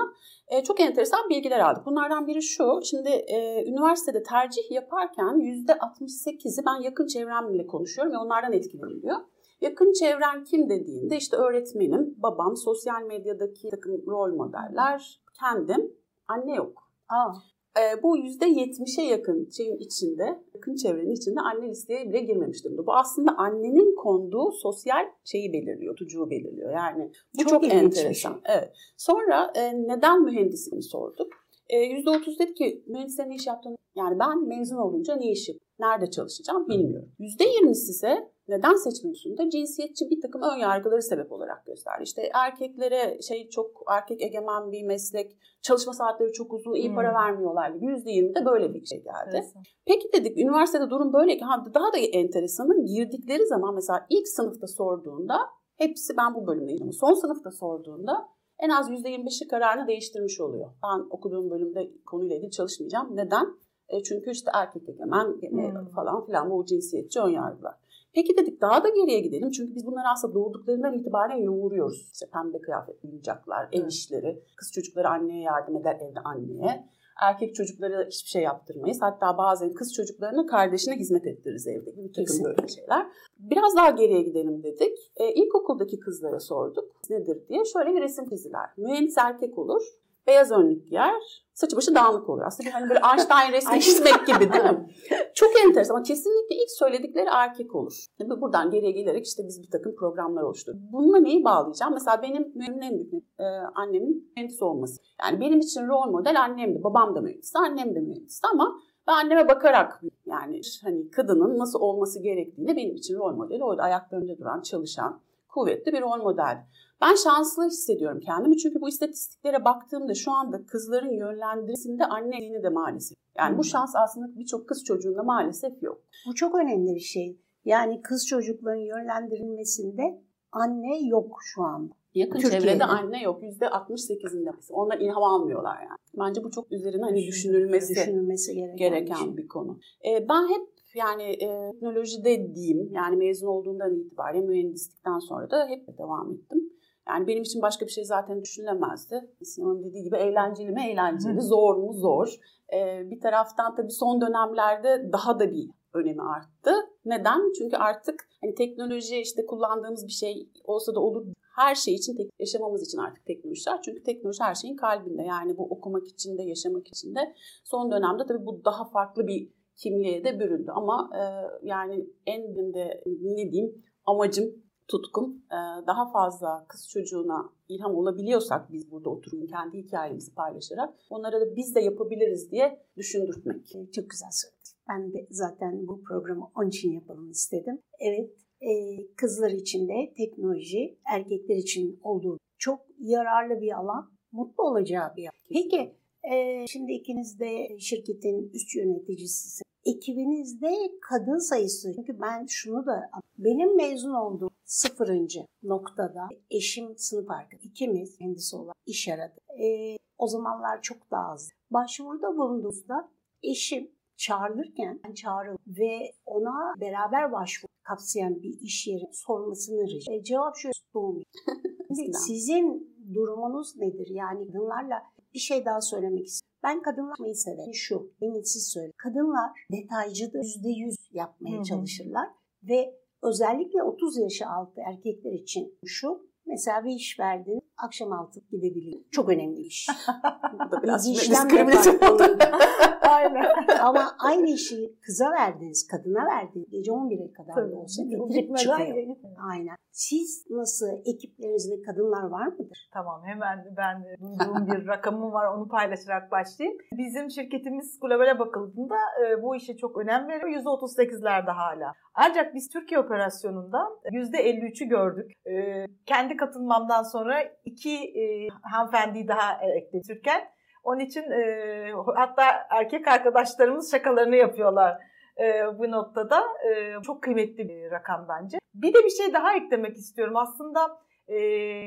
E, 0.47 0.63
çok 0.63 0.79
enteresan 0.79 1.29
bilgiler 1.29 1.59
aldık. 1.59 1.85
Bunlardan 1.85 2.27
biri 2.27 2.41
şu. 2.41 2.79
Şimdi 2.83 3.09
e, 3.09 3.65
üniversitede 3.65 4.23
tercih 4.23 4.71
yaparken 4.71 5.35
%68'i 5.67 6.65
ben 6.65 6.81
yakın 6.81 7.07
çevremle 7.07 7.67
konuşuyorum 7.67 8.13
ve 8.13 8.17
onlardan 8.17 8.53
etkileniyor. 8.53 9.17
Yakın 9.61 9.93
çevren 9.93 10.43
kim 10.43 10.69
dediğinde 10.69 11.17
işte 11.17 11.37
öğretmenim, 11.37 12.15
babam, 12.17 12.57
sosyal 12.57 13.03
medyadaki 13.03 13.69
takım 13.69 14.03
rol 14.07 14.35
modeller, 14.35 15.21
kendim, 15.39 15.91
anne 16.27 16.55
yok. 16.55 16.91
Aa. 17.09 17.33
E, 17.79 18.03
bu 18.03 18.17
%70'e 18.17 19.03
yakın 19.03 19.49
şeyin 19.49 19.77
içinde, 19.77 20.43
yakın 20.55 20.75
çevrenin 20.75 21.15
içinde 21.15 21.39
anne 21.41 21.69
listeye 21.69 22.09
bile 22.09 22.19
girmemiş 22.19 22.65
durumda. 22.65 22.87
Bu 22.87 22.93
aslında 22.93 23.31
annenin 23.37 23.95
konduğu 23.95 24.51
sosyal 24.51 25.05
şeyi 25.23 25.53
belirliyor, 25.53 25.95
tucuğu 25.95 26.29
belirliyor. 26.29 26.71
Yani 26.73 27.11
bu 27.37 27.41
çok, 27.41 27.49
çok 27.49 27.73
enteresan. 27.73 28.31
Şey. 28.31 28.55
Evet. 28.55 28.71
Sonra 28.97 29.53
e, 29.55 29.73
neden 29.73 30.23
mühendisliğini 30.23 30.83
sorduk. 30.83 31.27
E, 31.69 31.77
%30 31.77 32.39
dedi 32.39 32.53
ki 32.53 32.83
mühendislerin 32.87 33.29
ne 33.29 33.35
iş 33.35 33.47
yaptığını, 33.47 33.77
yani 33.95 34.19
ben 34.19 34.47
mezun 34.47 34.77
olunca 34.77 35.15
ne 35.15 35.31
iş 35.31 35.49
nerede 35.79 36.09
çalışacağım 36.09 36.67
bilmiyorum. 36.67 37.11
%20'si 37.19 37.89
ise 37.89 38.30
neden 38.47 38.75
seçmiyorsun 38.75 39.37
da 39.37 39.49
cinsiyetçi 39.49 40.09
bir 40.09 40.21
takım 40.21 40.41
ön 40.41 40.57
yargıları 40.57 41.01
sebep 41.01 41.31
olarak 41.31 41.65
gösterdi. 41.65 42.03
İşte 42.03 42.29
erkeklere 42.33 43.21
şey 43.21 43.49
çok 43.49 43.83
erkek 43.91 44.21
egemen 44.21 44.71
bir 44.71 44.83
meslek, 44.83 45.37
çalışma 45.61 45.93
saatleri 45.93 46.31
çok 46.31 46.53
uzun, 46.53 46.73
iyi 46.73 46.89
hmm. 46.89 46.95
para 46.95 47.13
vermiyorlar 47.13 47.69
gibi 47.69 47.85
%20 47.85 48.35
de 48.35 48.45
böyle 48.45 48.73
bir 48.73 48.85
şey 48.85 49.03
geldi. 49.03 49.29
Evet. 49.31 49.53
Peki 49.85 50.13
dedik 50.13 50.37
üniversitede 50.37 50.89
durum 50.89 51.13
böyle 51.13 51.37
ki 51.37 51.45
daha 51.73 51.93
da 51.93 51.97
enteresanı 51.97 52.85
girdikleri 52.85 53.47
zaman 53.47 53.75
mesela 53.75 54.05
ilk 54.09 54.27
sınıfta 54.27 54.67
sorduğunda 54.67 55.37
hepsi 55.77 56.17
ben 56.17 56.35
bu 56.35 56.47
bölümdeyim. 56.47 56.91
Son 56.91 57.13
sınıfta 57.13 57.51
sorduğunda 57.51 58.29
en 58.59 58.69
az 58.69 58.89
%25'i 58.89 59.47
kararını 59.47 59.87
değiştirmiş 59.87 60.41
oluyor. 60.41 60.69
Ben 60.83 60.99
okuduğum 61.09 61.49
bölümde 61.49 61.91
konuyla 62.05 62.35
ilgili 62.35 62.51
çalışmayacağım. 62.51 63.15
Neden? 63.15 63.45
E 63.89 64.03
çünkü 64.03 64.31
işte 64.31 64.51
erkek 64.53 64.89
egemen 64.89 65.25
hmm. 65.25 65.85
falan 65.85 66.25
filan 66.25 66.49
bu 66.49 66.65
cinsiyetçi 66.65 67.19
ön 67.19 67.29
yargılar. 67.29 67.80
Peki 68.13 68.37
dedik 68.37 68.61
daha 68.61 68.83
da 68.83 68.89
geriye 68.89 69.19
gidelim. 69.19 69.51
Çünkü 69.51 69.75
biz 69.75 69.85
bunları 69.85 70.07
aslında 70.13 70.33
doğduklarından 70.33 70.93
itibaren 70.93 71.37
yoğuruyoruz. 71.37 72.09
İşte 72.13 72.25
pembe 72.33 72.61
kıyafet 72.61 73.01
giyecekler, 73.01 73.69
ev 73.71 73.87
işleri, 73.87 74.43
kız 74.55 74.71
çocukları 74.71 75.09
anneye 75.09 75.41
yardım 75.41 75.75
eder 75.75 75.95
evde 75.95 76.19
anneye. 76.19 76.87
Erkek 77.21 77.55
çocuklara 77.55 78.07
hiçbir 78.07 78.29
şey 78.29 78.41
yaptırmayız. 78.41 79.01
Hatta 79.01 79.37
bazen 79.37 79.73
kız 79.73 79.93
çocuklarına 79.93 80.45
kardeşine 80.45 80.95
hizmet 80.95 81.27
ettiririz 81.27 81.67
evde 81.67 81.91
gibi 81.91 82.11
takım 82.11 82.43
böyle 82.43 82.67
şeyler. 82.67 83.07
Biraz 83.39 83.75
daha 83.75 83.89
geriye 83.89 84.21
gidelim 84.21 84.63
dedik. 84.63 85.11
E, 85.15 85.33
ilkokuldaki 85.33 85.99
kızlara 85.99 86.39
sorduk 86.39 87.09
nedir 87.09 87.47
diye. 87.49 87.65
Şöyle 87.65 87.95
bir 87.95 88.01
resim 88.01 88.29
çiziler. 88.29 88.69
Mühendis 88.77 89.17
erkek 89.17 89.57
olur, 89.57 89.81
beyaz 90.27 90.51
önlük 90.51 90.87
giyer, 90.87 91.43
saçı 91.53 91.75
başı 91.75 91.95
dağınık 91.95 92.29
olur. 92.29 92.41
Aslında 92.45 92.67
bir 92.67 92.73
hani 92.73 92.89
böyle 92.89 93.01
Einstein 93.11 93.51
resmi 93.57 93.81
çizmek 93.81 94.27
gibi 94.27 94.53
değil 94.53 94.63
mi? 94.63 94.89
Çok 95.35 95.49
enteresan 95.65 95.95
ama 95.95 96.03
kesinlikle 96.03 96.55
ilk 96.55 96.71
söyledikleri 96.71 97.27
erkek 97.31 97.75
olur. 97.75 98.05
Yani 98.19 98.41
buradan 98.41 98.69
geriye 98.71 98.91
gelerek 98.91 99.25
işte 99.25 99.43
biz 99.47 99.61
bir 99.61 99.71
takım 99.71 99.95
programlar 99.95 100.41
oluşturduk. 100.41 100.81
Bununla 100.91 101.19
neyi 101.19 101.43
bağlayacağım? 101.43 101.93
Mesela 101.93 102.21
benim 102.21 102.51
mühendisin 102.55 102.81
en 102.81 102.99
büyük 102.99 103.13
e, 103.39 103.43
annemin 103.75 104.31
mühendis 104.35 104.61
olması. 104.61 105.01
Yani 105.23 105.39
benim 105.39 105.59
için 105.59 105.87
rol 105.87 106.11
model 106.11 106.41
annemdi. 106.41 106.83
Babam 106.83 107.15
da 107.15 107.21
mühendis, 107.21 107.55
annem 107.55 107.95
de 107.95 107.99
mühendis 107.99 108.41
ama 108.53 108.75
ben 109.07 109.13
anneme 109.13 109.47
bakarak 109.47 110.01
yani 110.25 110.61
hani 110.83 111.11
kadının 111.11 111.59
nasıl 111.59 111.79
olması 111.79 112.21
gerektiğini 112.21 112.75
benim 112.75 112.95
için 112.95 113.15
rol 113.15 113.35
modeli 113.35 113.63
oydu. 113.63 113.81
Ayaklarında 113.81 114.37
duran, 114.37 114.61
çalışan, 114.61 115.21
kuvvetli 115.47 115.93
bir 115.93 116.01
rol 116.01 116.23
model. 116.23 116.65
Ben 117.01 117.15
şanslı 117.15 117.65
hissediyorum 117.65 118.19
kendimi 118.25 118.57
çünkü 118.57 118.81
bu 118.81 118.89
istatistiklere 118.89 119.65
baktığımda 119.65 120.13
şu 120.13 120.31
anda 120.31 120.65
kızların 120.65 121.11
yönlendirisinde 121.11 122.05
anneliğini 122.05 122.63
de 122.63 122.69
maalesef. 122.69 123.17
Yani 123.37 123.57
bu 123.57 123.63
şans 123.63 123.95
aslında 123.95 124.35
birçok 124.35 124.69
kız 124.69 124.83
çocuğunda 124.83 125.23
maalesef 125.23 125.83
yok. 125.83 126.01
Bu 126.27 126.35
çok 126.35 126.55
önemli 126.55 126.95
bir 126.95 126.99
şey. 126.99 127.37
Yani 127.65 128.01
kız 128.01 128.27
çocukların 128.27 128.81
yönlendirilmesinde 128.81 130.21
anne 130.51 131.07
yok 131.07 131.37
şu 131.41 131.63
anda. 131.63 131.93
Yakın 132.13 132.39
Türkiye'de. 132.39 132.65
çevrede 132.65 132.83
anne 132.83 133.21
yok. 133.21 133.43
Yüzde 133.43 133.65
68'inde. 133.65 134.49
Onlar 134.69 134.97
ilham 134.99 135.23
almıyorlar 135.23 135.77
yani. 135.81 135.97
Bence 136.19 136.43
bu 136.43 136.51
çok 136.51 136.71
üzerine 136.71 137.03
hani 137.03 137.27
düşünülmesi, 137.27 137.95
düşünülmesi 137.95 138.53
gereken, 138.53 138.77
gereken 138.77 139.15
bir, 139.15 139.25
şey. 139.25 139.37
bir 139.37 139.47
konu. 139.47 139.79
Ee, 140.05 140.29
ben 140.29 140.47
hep 140.49 140.67
yani 140.95 141.23
e, 141.23 141.71
teknolojide 141.71 142.55
diyeyim 142.55 142.89
yani 142.91 143.15
mezun 143.15 143.47
olduğumdan 143.47 143.95
itibaren 143.95 144.45
mühendislikten 144.45 145.19
sonra 145.19 145.51
da 145.51 145.67
hep 145.67 145.97
devam 145.97 146.31
ettim. 146.31 146.71
Yani 147.07 147.27
benim 147.27 147.43
için 147.43 147.61
başka 147.61 147.85
bir 147.85 147.91
şey 147.91 148.03
zaten 148.03 148.41
düşünülemezdi. 148.41 149.29
Sinema'nın 149.43 149.83
dediği 149.83 150.03
gibi 150.03 150.17
eğlenceli 150.17 150.71
mi 150.71 150.81
eğlenceli, 150.91 151.41
zor 151.41 151.75
mu 151.75 151.93
zor. 151.93 152.35
Ee, 152.73 153.09
bir 153.09 153.19
taraftan 153.19 153.75
tabii 153.75 153.91
son 153.91 154.21
dönemlerde 154.21 155.09
daha 155.13 155.39
da 155.39 155.51
bir 155.51 155.69
önemi 155.93 156.21
arttı. 156.21 156.71
Neden? 157.05 157.51
Çünkü 157.57 157.77
artık 157.77 158.27
hani 158.41 158.55
teknoloji 158.55 159.21
işte 159.21 159.45
kullandığımız 159.45 160.07
bir 160.07 160.11
şey 160.11 160.49
olsa 160.63 160.95
da 160.95 160.99
olur. 160.99 161.25
Her 161.55 161.75
şey 161.75 161.93
için, 161.95 162.29
yaşamamız 162.39 162.87
için 162.87 162.97
artık 162.97 163.25
teknolojiler. 163.25 163.81
Çünkü 163.81 164.03
teknoloji 164.03 164.43
her 164.43 164.55
şeyin 164.55 164.75
kalbinde. 164.75 165.21
Yani 165.21 165.57
bu 165.57 165.63
okumak 165.63 166.07
için 166.07 166.37
de, 166.37 166.43
yaşamak 166.43 166.87
için 166.87 167.15
de. 167.15 167.35
Son 167.63 167.91
dönemde 167.91 168.25
tabii 168.27 168.45
bu 168.45 168.65
daha 168.65 168.85
farklı 168.85 169.27
bir 169.27 169.49
kimliğe 169.77 170.23
de 170.23 170.39
büründü. 170.39 170.71
Ama 170.75 171.09
e, 171.15 171.21
yani 171.63 172.05
en 172.25 172.55
de 172.55 173.03
ne 173.21 173.51
diyeyim 173.51 173.83
amacım 174.05 174.45
tutkum 174.91 175.43
e, 175.51 175.87
daha 175.87 176.11
fazla 176.11 176.65
kız 176.67 176.89
çocuğuna 176.89 177.49
ilham 177.69 177.95
olabiliyorsak 177.95 178.71
biz 178.71 178.91
burada 178.91 179.09
oturup 179.09 179.49
kendi 179.49 179.77
hikayemizi 179.77 180.33
paylaşarak 180.33 180.93
onlara 181.09 181.41
da 181.41 181.55
biz 181.55 181.75
de 181.75 181.79
yapabiliriz 181.81 182.51
diye 182.51 182.85
düşündürtmek. 182.97 183.67
Çok 183.93 184.09
güzel 184.09 184.29
söyledin. 184.31 184.71
Ben 184.89 185.13
de 185.13 185.27
zaten 185.31 185.87
bu 185.87 186.03
programı 186.03 186.51
onun 186.55 186.69
için 186.69 186.91
yapalım 186.91 187.31
istedim. 187.31 187.79
Evet 187.99 188.31
e, 188.61 188.71
kızlar 189.15 189.51
için 189.51 189.87
de 189.87 190.13
teknoloji 190.17 190.97
erkekler 191.05 191.55
için 191.55 191.99
olduğu 192.03 192.37
çok 192.57 192.79
yararlı 192.99 193.61
bir 193.61 193.79
alan, 193.79 194.11
mutlu 194.31 194.63
olacağı 194.63 195.15
bir 195.15 195.23
alan. 195.23 195.31
Peki 195.49 195.95
e, 196.33 196.67
şimdi 196.67 196.91
ikiniz 196.91 197.39
de 197.39 197.79
şirketin 197.79 198.49
üst 198.53 198.75
yöneticisiniz. 198.75 199.61
Ekibinizde 199.85 200.91
kadın 201.01 201.37
sayısı 201.37 201.93
çünkü 201.95 202.21
ben 202.21 202.45
şunu 202.45 202.85
da 202.85 203.09
benim 203.37 203.75
mezun 203.75 204.13
olduğum 204.13 204.51
sıfırıncı 204.65 205.45
noktada 205.63 206.27
eşim 206.49 206.97
sınıf 206.97 207.31
arkadaşı 207.31 207.67
ikimiz 207.67 208.17
kendisi 208.17 208.55
olan 208.55 208.73
iş 208.85 209.07
aradı. 209.07 209.39
E, 209.63 209.97
o 210.17 210.27
zamanlar 210.27 210.81
çok 210.81 211.11
daha 211.11 211.31
az. 211.31 211.49
Başvuruda 211.71 212.37
bulunduğumuzda 212.37 213.11
eşim 213.43 213.91
çağrılırken 214.17 214.99
ben 215.05 215.13
çağrıldım 215.13 215.59
ve 215.67 216.11
ona 216.25 216.73
beraber 216.81 217.31
başvuru 217.31 217.71
kapsayan 217.83 218.41
bir 218.41 218.59
iş 218.59 218.87
yeri 218.87 219.09
sormasını 219.13 219.87
rica 219.87 220.13
e, 220.13 220.23
Cevap 220.23 220.57
şu 220.57 220.69
doğum. 220.93 221.23
sizin 222.25 222.95
durumunuz 223.13 223.75
nedir? 223.77 224.07
Yani 224.09 224.47
kadınlarla 224.47 225.03
bir 225.33 225.39
şey 225.39 225.65
daha 225.65 225.81
söylemek 225.81 226.27
istiyorum. 226.27 226.51
Ben 226.63 226.81
kadınlarmayı 226.81 227.35
severim. 227.35 227.73
Şu, 227.73 228.13
demin 228.21 228.41
siz 228.41 228.67
söyle. 228.67 228.91
Kadınlar 228.97 229.51
detaycıda 229.71 230.37
yüzde 230.37 230.69
yüz 230.69 230.95
yapmaya 231.11 231.57
Hı-hı. 231.57 231.63
çalışırlar 231.63 232.29
ve 232.63 232.95
özellikle 233.23 233.83
30 233.83 234.17
yaşı 234.17 234.47
altı 234.47 234.81
erkekler 234.87 235.31
için 235.31 235.79
şu, 235.85 236.29
mesela 236.45 236.85
bir 236.85 236.91
iş 236.91 237.19
verdin, 237.19 237.61
akşam 237.83 238.13
altı 238.13 238.39
gidebiliyor. 238.51 239.01
Çok 239.11 239.29
önemli 239.29 239.57
bir 239.57 239.65
iş. 239.65 239.87
Bu 240.53 240.71
da 240.71 240.83
biraz 240.83 241.07
diskriminatif 241.07 242.03
oldu. 242.03 242.23
Aynen. 243.09 243.45
Ama 243.81 244.15
aynı 244.19 244.49
işi 244.49 244.95
kıza 245.01 245.31
verdiniz, 245.31 245.87
kadına 245.87 246.25
verdiniz. 246.25 246.69
Gece 246.71 246.91
11'e 246.91 247.33
kadar 247.33 247.53
Tabii. 247.53 247.71
da 247.71 247.75
olsa 247.75 248.03
getirip 248.03 248.57
çıkıyor. 248.57 249.15
Aynen. 249.51 249.75
Siz 249.91 250.45
nasıl 250.49 250.87
ekiplerinizde 251.05 251.81
kadınlar 251.81 252.23
var 252.23 252.47
mıdır? 252.47 252.89
Tamam 252.93 253.21
hemen 253.25 253.65
ben 253.77 254.03
duyduğum 254.21 254.67
bir 254.67 254.87
rakamım 254.87 255.33
var 255.33 255.57
onu 255.57 255.67
paylaşarak 255.67 256.31
başlayayım. 256.31 256.77
Bizim 256.97 257.29
şirketimiz 257.29 257.99
globale 258.01 258.39
bakıldığında 258.39 258.95
e, 259.23 259.43
bu 259.43 259.55
işe 259.55 259.77
çok 259.77 259.97
önem 259.97 260.27
veriyor. 260.27 260.49
%38'lerde 260.49 261.51
hala. 261.51 261.93
Ancak 262.13 262.55
biz 262.55 262.69
Türkiye 262.69 262.99
operasyonunda 262.99 263.89
%53'ü 264.11 264.85
gördük. 264.85 265.31
E, 265.45 265.85
kendi 266.05 266.37
katılmamdan 266.37 267.03
sonra 267.03 267.43
iki 267.71 267.97
e, 267.97 268.47
hanımefendiyi 268.61 269.27
daha 269.27 269.61
ekletirken 269.77 270.41
onun 270.83 270.99
için 270.99 271.31
e, 271.31 271.91
hatta 272.15 272.67
erkek 272.69 273.07
arkadaşlarımız 273.07 273.91
şakalarını 273.91 274.35
yapıyorlar 274.35 274.97
e, 275.37 275.79
bu 275.79 275.91
noktada. 275.91 276.43
E, 276.69 277.01
çok 277.03 277.23
kıymetli 277.23 277.69
bir 277.69 277.91
rakam 277.91 278.25
bence. 278.29 278.57
Bir 278.73 278.93
de 278.93 278.97
bir 279.05 279.09
şey 279.09 279.33
daha 279.33 279.55
eklemek 279.55 279.97
istiyorum. 279.97 280.37
Aslında 280.37 280.99
e, 281.27 281.37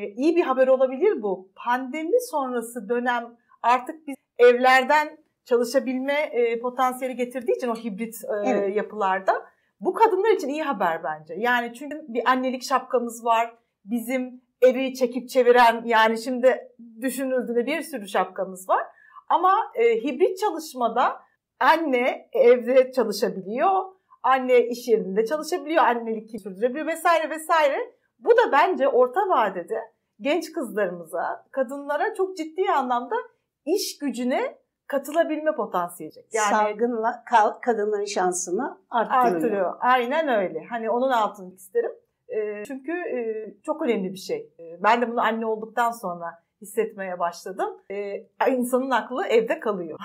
iyi 0.09 0.37
bir 0.37 0.43
haber 0.43 0.69
olabilir 0.69 1.23
bu. 1.23 1.53
Pandemi 1.57 2.21
sonrası 2.31 2.88
dönem 2.88 3.37
artık 3.62 4.07
biz 4.07 4.17
evlerden 4.38 5.19
çalışabilme 5.45 6.12
e, 6.12 6.61
potansiyeli 6.61 7.17
getirdiği 7.17 7.57
için 7.57 7.69
o 7.69 7.75
hibrit 7.75 8.14
e, 8.25 8.49
evet. 8.50 8.76
yapılarda 8.76 9.47
bu 9.81 9.95
kadınlar 9.95 10.31
için 10.31 10.49
iyi 10.49 10.62
haber 10.62 11.05
bence. 11.05 11.35
Yani 11.38 11.75
çünkü 11.75 12.05
bir 12.09 12.31
annelik 12.31 12.62
şapkamız 12.62 13.25
var. 13.25 13.55
Bizim 13.85 14.43
evi 14.66 14.94
çekip 14.94 15.28
çeviren 15.28 15.83
yani 15.85 16.23
şimdi 16.23 16.59
düşünüldüğünde 17.00 17.66
bir 17.66 17.83
sürü 17.83 18.09
şapkamız 18.09 18.68
var. 18.68 18.87
Ama 19.28 19.54
e, 19.75 19.85
hibrit 19.85 20.38
çalışmada 20.38 21.21
anne 21.61 22.28
evde 22.33 22.92
çalışabiliyor, 22.92 23.83
anne 24.23 24.66
iş 24.66 24.88
yerinde 24.88 25.26
çalışabiliyor, 25.26 25.85
annelik 25.85 26.40
sürdürebiliyor 26.42 26.87
vesaire 26.87 27.30
vesaire. 27.30 27.94
Bu 28.18 28.30
da 28.30 28.52
bence 28.52 28.88
orta 28.88 29.21
vadede 29.21 29.80
genç 30.21 30.52
kızlarımıza, 30.52 31.47
kadınlara 31.50 32.14
çok 32.14 32.37
ciddi 32.37 32.62
anlamda 32.76 33.16
iş 33.64 33.99
gücüne 33.99 34.59
katılabilme 34.87 35.54
potansiyeli. 35.54 36.26
Yani 36.33 36.50
salgınla 36.50 37.25
kadınların 37.62 38.04
şansını 38.04 38.78
arttırıyor. 38.90 39.35
Arttırıyor. 39.35 39.76
Aynen 39.80 40.28
öyle. 40.28 40.64
Hani 40.71 40.90
onun 40.90 41.11
altını 41.11 41.54
isterim. 41.54 41.92
E, 42.35 42.64
çünkü 42.67 42.93
e, 42.93 43.19
çok 43.62 43.83
önemli 43.83 44.12
bir 44.12 44.19
şey. 44.19 44.53
E, 44.59 44.83
ben 44.83 45.03
de 45.03 45.11
bunu 45.11 45.21
anne 45.21 45.47
olduktan 45.47 45.91
sonra 45.91 46.45
hissetmeye 46.64 47.19
başladım. 47.19 47.71
Ee, 47.91 48.26
insanın 48.50 48.91
aklı 48.91 49.26
evde 49.26 49.61
kalıyor. 49.61 49.99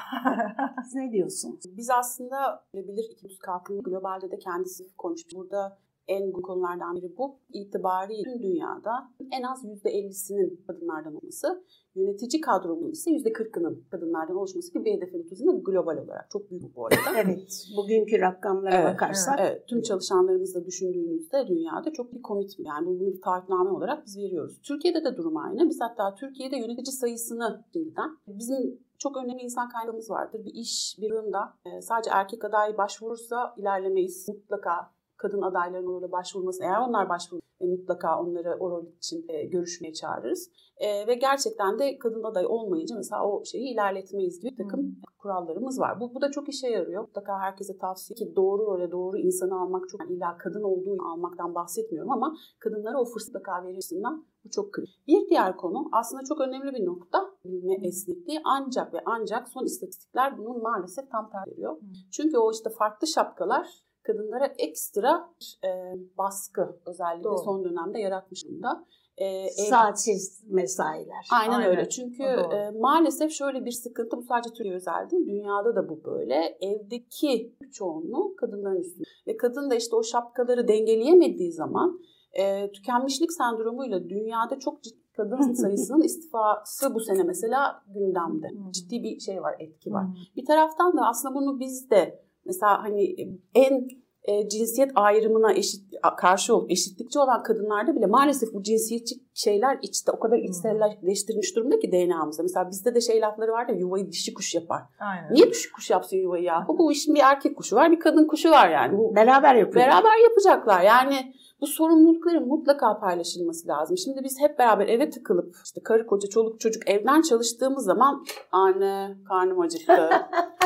Siz 0.84 0.96
ne 0.96 1.12
diyorsunuz? 1.12 1.60
Biz 1.78 1.90
aslında 1.90 2.66
bilir 2.74 3.12
ikimiz 3.12 3.40
kalkınma 3.40 3.82
globalde 3.82 4.32
de 4.32 4.38
kendisi 4.40 4.96
konuşmuş. 4.98 5.36
Burada 5.36 5.78
en 6.10 6.32
konulardan 6.32 6.96
biri 6.96 7.18
bu. 7.18 7.40
İtibariyle 7.54 8.24
tüm 8.24 8.44
dünyada 8.44 8.92
en 9.32 9.44
az 9.44 9.66
%50'sinin 9.66 10.64
kadınlardan 10.68 11.16
olması, 11.16 11.64
yönetici 11.96 12.42
kadronun 12.42 12.92
ise 12.92 13.12
%40'ının 13.12 13.84
kadınlardan 13.92 14.36
oluşması 14.36 14.74
gibi 14.74 14.86
bir 14.86 14.94
hedefin 14.94 15.24
tutulması 15.24 15.64
global 15.64 15.98
olarak. 15.98 16.30
Çok 16.32 16.52
büyük 16.52 16.76
bu 16.76 16.86
arada. 16.86 17.20
evet. 17.24 17.68
Bugünkü 17.78 18.20
rakamlara 18.20 18.76
evet, 18.76 18.94
bakarsak. 18.94 19.40
Evet. 19.40 19.68
Tüm 19.68 19.82
çalışanlarımızla 19.82 20.66
düşündüğünüzde 20.66 21.48
dünyada 21.48 21.94
çok 21.94 22.14
bir 22.14 22.22
komit 22.22 22.52
yani 22.60 22.88
bunu 22.88 23.00
bir 23.00 23.22
taahhütname 23.22 23.70
olarak 23.70 24.06
biz 24.06 24.18
veriyoruz. 24.18 24.62
Türkiye'de 24.64 25.04
de 25.04 25.18
durum 25.18 25.38
aynı. 25.38 25.70
Biz 25.70 25.82
hatta 25.82 26.16
Türkiye'de 26.16 26.58
yönetici 26.58 26.94
sayısını 26.94 27.64
şimdiden 27.74 28.10
bizim 28.28 28.80
çok 28.98 29.18
önemli 29.18 29.42
insan 29.42 29.70
kaynağımız 29.70 30.10
vardır. 30.10 30.46
Bir 30.46 30.54
iş 30.54 30.98
bir 31.02 31.10
yılında 31.10 31.54
e, 31.66 31.82
sadece 31.82 32.10
erkek 32.14 32.46
aday 32.46 32.78
başvurursa 32.78 33.56
ilerlemeyiz. 33.58 34.30
Mutlaka 34.30 34.92
kadın 35.20 35.42
adayların 35.42 35.94
orada 35.94 36.12
başvurması 36.12 36.64
eğer 36.64 36.80
onlar 36.88 37.10
başvurur 37.10 37.42
e, 37.62 37.66
mutlaka 37.66 38.22
onları 38.22 38.58
o 38.60 38.72
rol 38.72 38.86
için 38.98 39.26
e, 39.30 39.46
görüşmeye 39.46 39.94
çağırırız. 39.94 40.52
E, 40.78 41.08
ve 41.08 41.16
gerçekten 41.16 41.80
de 41.80 42.00
kadın 42.00 42.24
aday 42.24 42.46
olmayınca 42.46 42.96
mesela 42.96 43.26
o 43.28 43.46
şeyi 43.46 43.74
ilerletmeyiz 43.74 44.42
diye 44.42 44.52
bir 44.52 44.58
takım 44.58 44.80
hmm. 44.80 44.96
kurallarımız 45.18 45.80
var. 45.80 46.00
Bu, 46.00 46.14
bu 46.16 46.22
da 46.22 46.32
çok 46.32 46.50
işe 46.50 46.68
yarıyor. 46.68 47.02
Mutlaka 47.02 47.40
herkese 47.40 47.78
tavsiye 47.78 48.16
ki 48.16 48.36
doğru 48.36 48.66
role 48.66 48.92
doğru 48.92 49.18
insanı 49.18 49.62
almak 49.62 49.90
çok 49.90 50.02
yani 50.02 50.14
illa 50.14 50.38
kadın 50.38 50.64
olduğu 50.64 50.98
almaktan 51.14 51.56
bahsetmiyorum 51.56 52.12
ama 52.12 52.36
kadınlara 52.60 53.02
o 53.02 53.06
fırsat 53.06 53.30
mutlaka 53.30 53.64
veriyorsundan 53.64 54.26
bu 54.46 54.50
çok 54.50 54.74
kritik. 54.74 55.08
Bir 55.08 55.30
diğer 55.30 55.58
konu 55.58 55.90
aslında 55.92 56.24
çok 56.30 56.42
önemli 56.42 56.74
bir 56.74 56.86
nokta 56.86 57.20
bilme 57.46 57.88
esnekliği 57.88 58.40
ancak 58.44 58.94
ve 58.94 58.98
ancak 59.06 59.50
son 59.50 59.66
istatistikler 59.66 60.38
bunun 60.38 60.62
maalesef 60.62 61.12
tam 61.12 61.30
tersi 61.30 61.52
veriyor. 61.52 61.82
Hmm. 61.82 61.90
Çünkü 62.12 62.38
o 62.38 62.52
işte 62.52 62.70
farklı 62.70 63.08
şapkalar 63.08 63.89
kadınlara 64.04 64.46
ekstra 64.58 65.30
e, 65.66 65.70
baskı 66.18 66.80
özellikle 66.86 67.24
Doğru. 67.24 67.38
son 67.38 67.64
dönemde 67.64 68.00
yaratmış 68.00 68.46
durumda. 68.46 68.86
E, 69.18 69.50
Saatsiz 69.50 70.44
mesailer. 70.48 71.28
Aynen, 71.32 71.54
Aynen. 71.54 71.70
öyle. 71.70 71.90
Çünkü 71.90 72.24
e, 72.24 72.72
maalesef 72.80 73.32
şöyle 73.32 73.66
bir 73.66 73.72
sıkıntı 73.72 74.18
bu 74.18 74.22
sadece 74.22 74.50
Türkiye 74.50 74.76
özel 74.76 75.10
değil. 75.10 75.28
Dünyada 75.28 75.76
da 75.76 75.90
bu 75.90 76.04
böyle. 76.04 76.58
Evdeki 76.62 77.56
çoğunluğu 77.72 78.36
kadınların 78.36 78.82
üstünde. 78.82 79.04
Ve 79.28 79.38
kadın 79.38 79.70
da 79.70 79.76
işte 79.76 79.96
o 79.96 80.04
şapkaları 80.04 80.68
dengeleyemediği 80.68 81.52
zaman 81.52 82.00
e, 82.34 82.72
tükenmişlik 82.72 83.34
sendromuyla 83.34 84.10
dünyada 84.10 84.60
çok 84.60 84.84
ciddi 84.84 85.10
kadın 85.20 85.54
sayısının 85.62 86.02
istifası 86.02 86.94
bu 86.96 87.00
sene 87.00 87.24
mesela 87.24 87.84
gündemde. 87.88 88.48
Ciddi 88.72 89.04
bir 89.04 89.20
şey 89.20 89.42
var, 89.42 89.56
etki 89.60 89.92
var. 89.92 90.06
Bir 90.36 90.46
taraftan 90.46 90.98
da 90.98 91.02
aslında 91.08 91.36
bunu 91.36 91.60
biz 91.60 91.90
de 91.90 92.29
Mesela 92.50 92.84
hani 92.84 93.16
en 93.56 93.88
e, 94.24 94.50
cinsiyet 94.50 94.92
ayrımına 94.96 95.54
eşit 95.54 95.84
karşı 96.18 96.56
olup 96.56 96.72
eşitlikçi 96.72 97.20
olan 97.20 97.44
kadınlarda 97.44 97.96
bile 97.96 98.06
maalesef 98.06 98.54
bu 98.54 98.64
cinsiyetçi 98.64 99.16
şeyler 99.34 99.80
içte 99.82 100.12
o 100.12 100.20
kadar 100.20 100.38
içselleştirilmiş 100.38 101.56
durumda 101.56 101.80
ki 101.80 101.92
DNA'mızda. 101.92 102.44
Mesela 102.44 102.70
bizde 102.70 102.96
de 102.96 103.02
şey 103.02 103.22
lafları 103.22 103.52
var 103.52 103.68
ya 103.68 103.76
yuvayı 103.76 104.12
dişi 104.12 104.34
kuş 104.34 104.56
yapar. 104.56 104.82
Aynen. 105.00 105.34
Niye 105.34 105.52
dişi 105.52 105.72
kuş 105.72 105.90
yapsın 105.90 106.18
yuvayı 106.18 106.44
ya? 106.44 106.66
Bu, 106.68 106.78
bu 106.78 106.92
işin 106.92 107.16
bir 107.16 107.20
erkek 107.20 107.58
kuşu 107.58 107.76
var 107.76 107.92
bir 107.92 108.00
kadın 108.00 108.28
kuşu 108.28 108.52
var 108.52 108.70
yani. 108.70 108.98
Bu, 108.98 109.16
beraber 109.16 109.56
yapıyor. 109.56 109.86
Beraber 109.86 110.24
yapacaklar 110.24 110.82
yani 110.82 111.34
bu 111.62 111.68
sorumlulukların 111.68 112.48
mutlaka 112.48 113.00
paylaşılması 113.00 113.68
lazım. 113.68 113.98
Şimdi 113.98 114.24
biz 114.24 114.40
hep 114.40 114.60
beraber 114.60 114.88
eve 114.88 115.10
tıkılıp 115.10 115.56
işte 115.66 115.82
karı 115.84 116.08
koca 116.08 116.30
çoluk 116.30 116.60
çocuk 116.60 116.90
evden 116.90 117.22
çalıştığımız 117.22 117.86
zaman 117.86 118.26
anne 118.52 119.18
karnım 119.28 119.60
acıktı. 119.60 120.10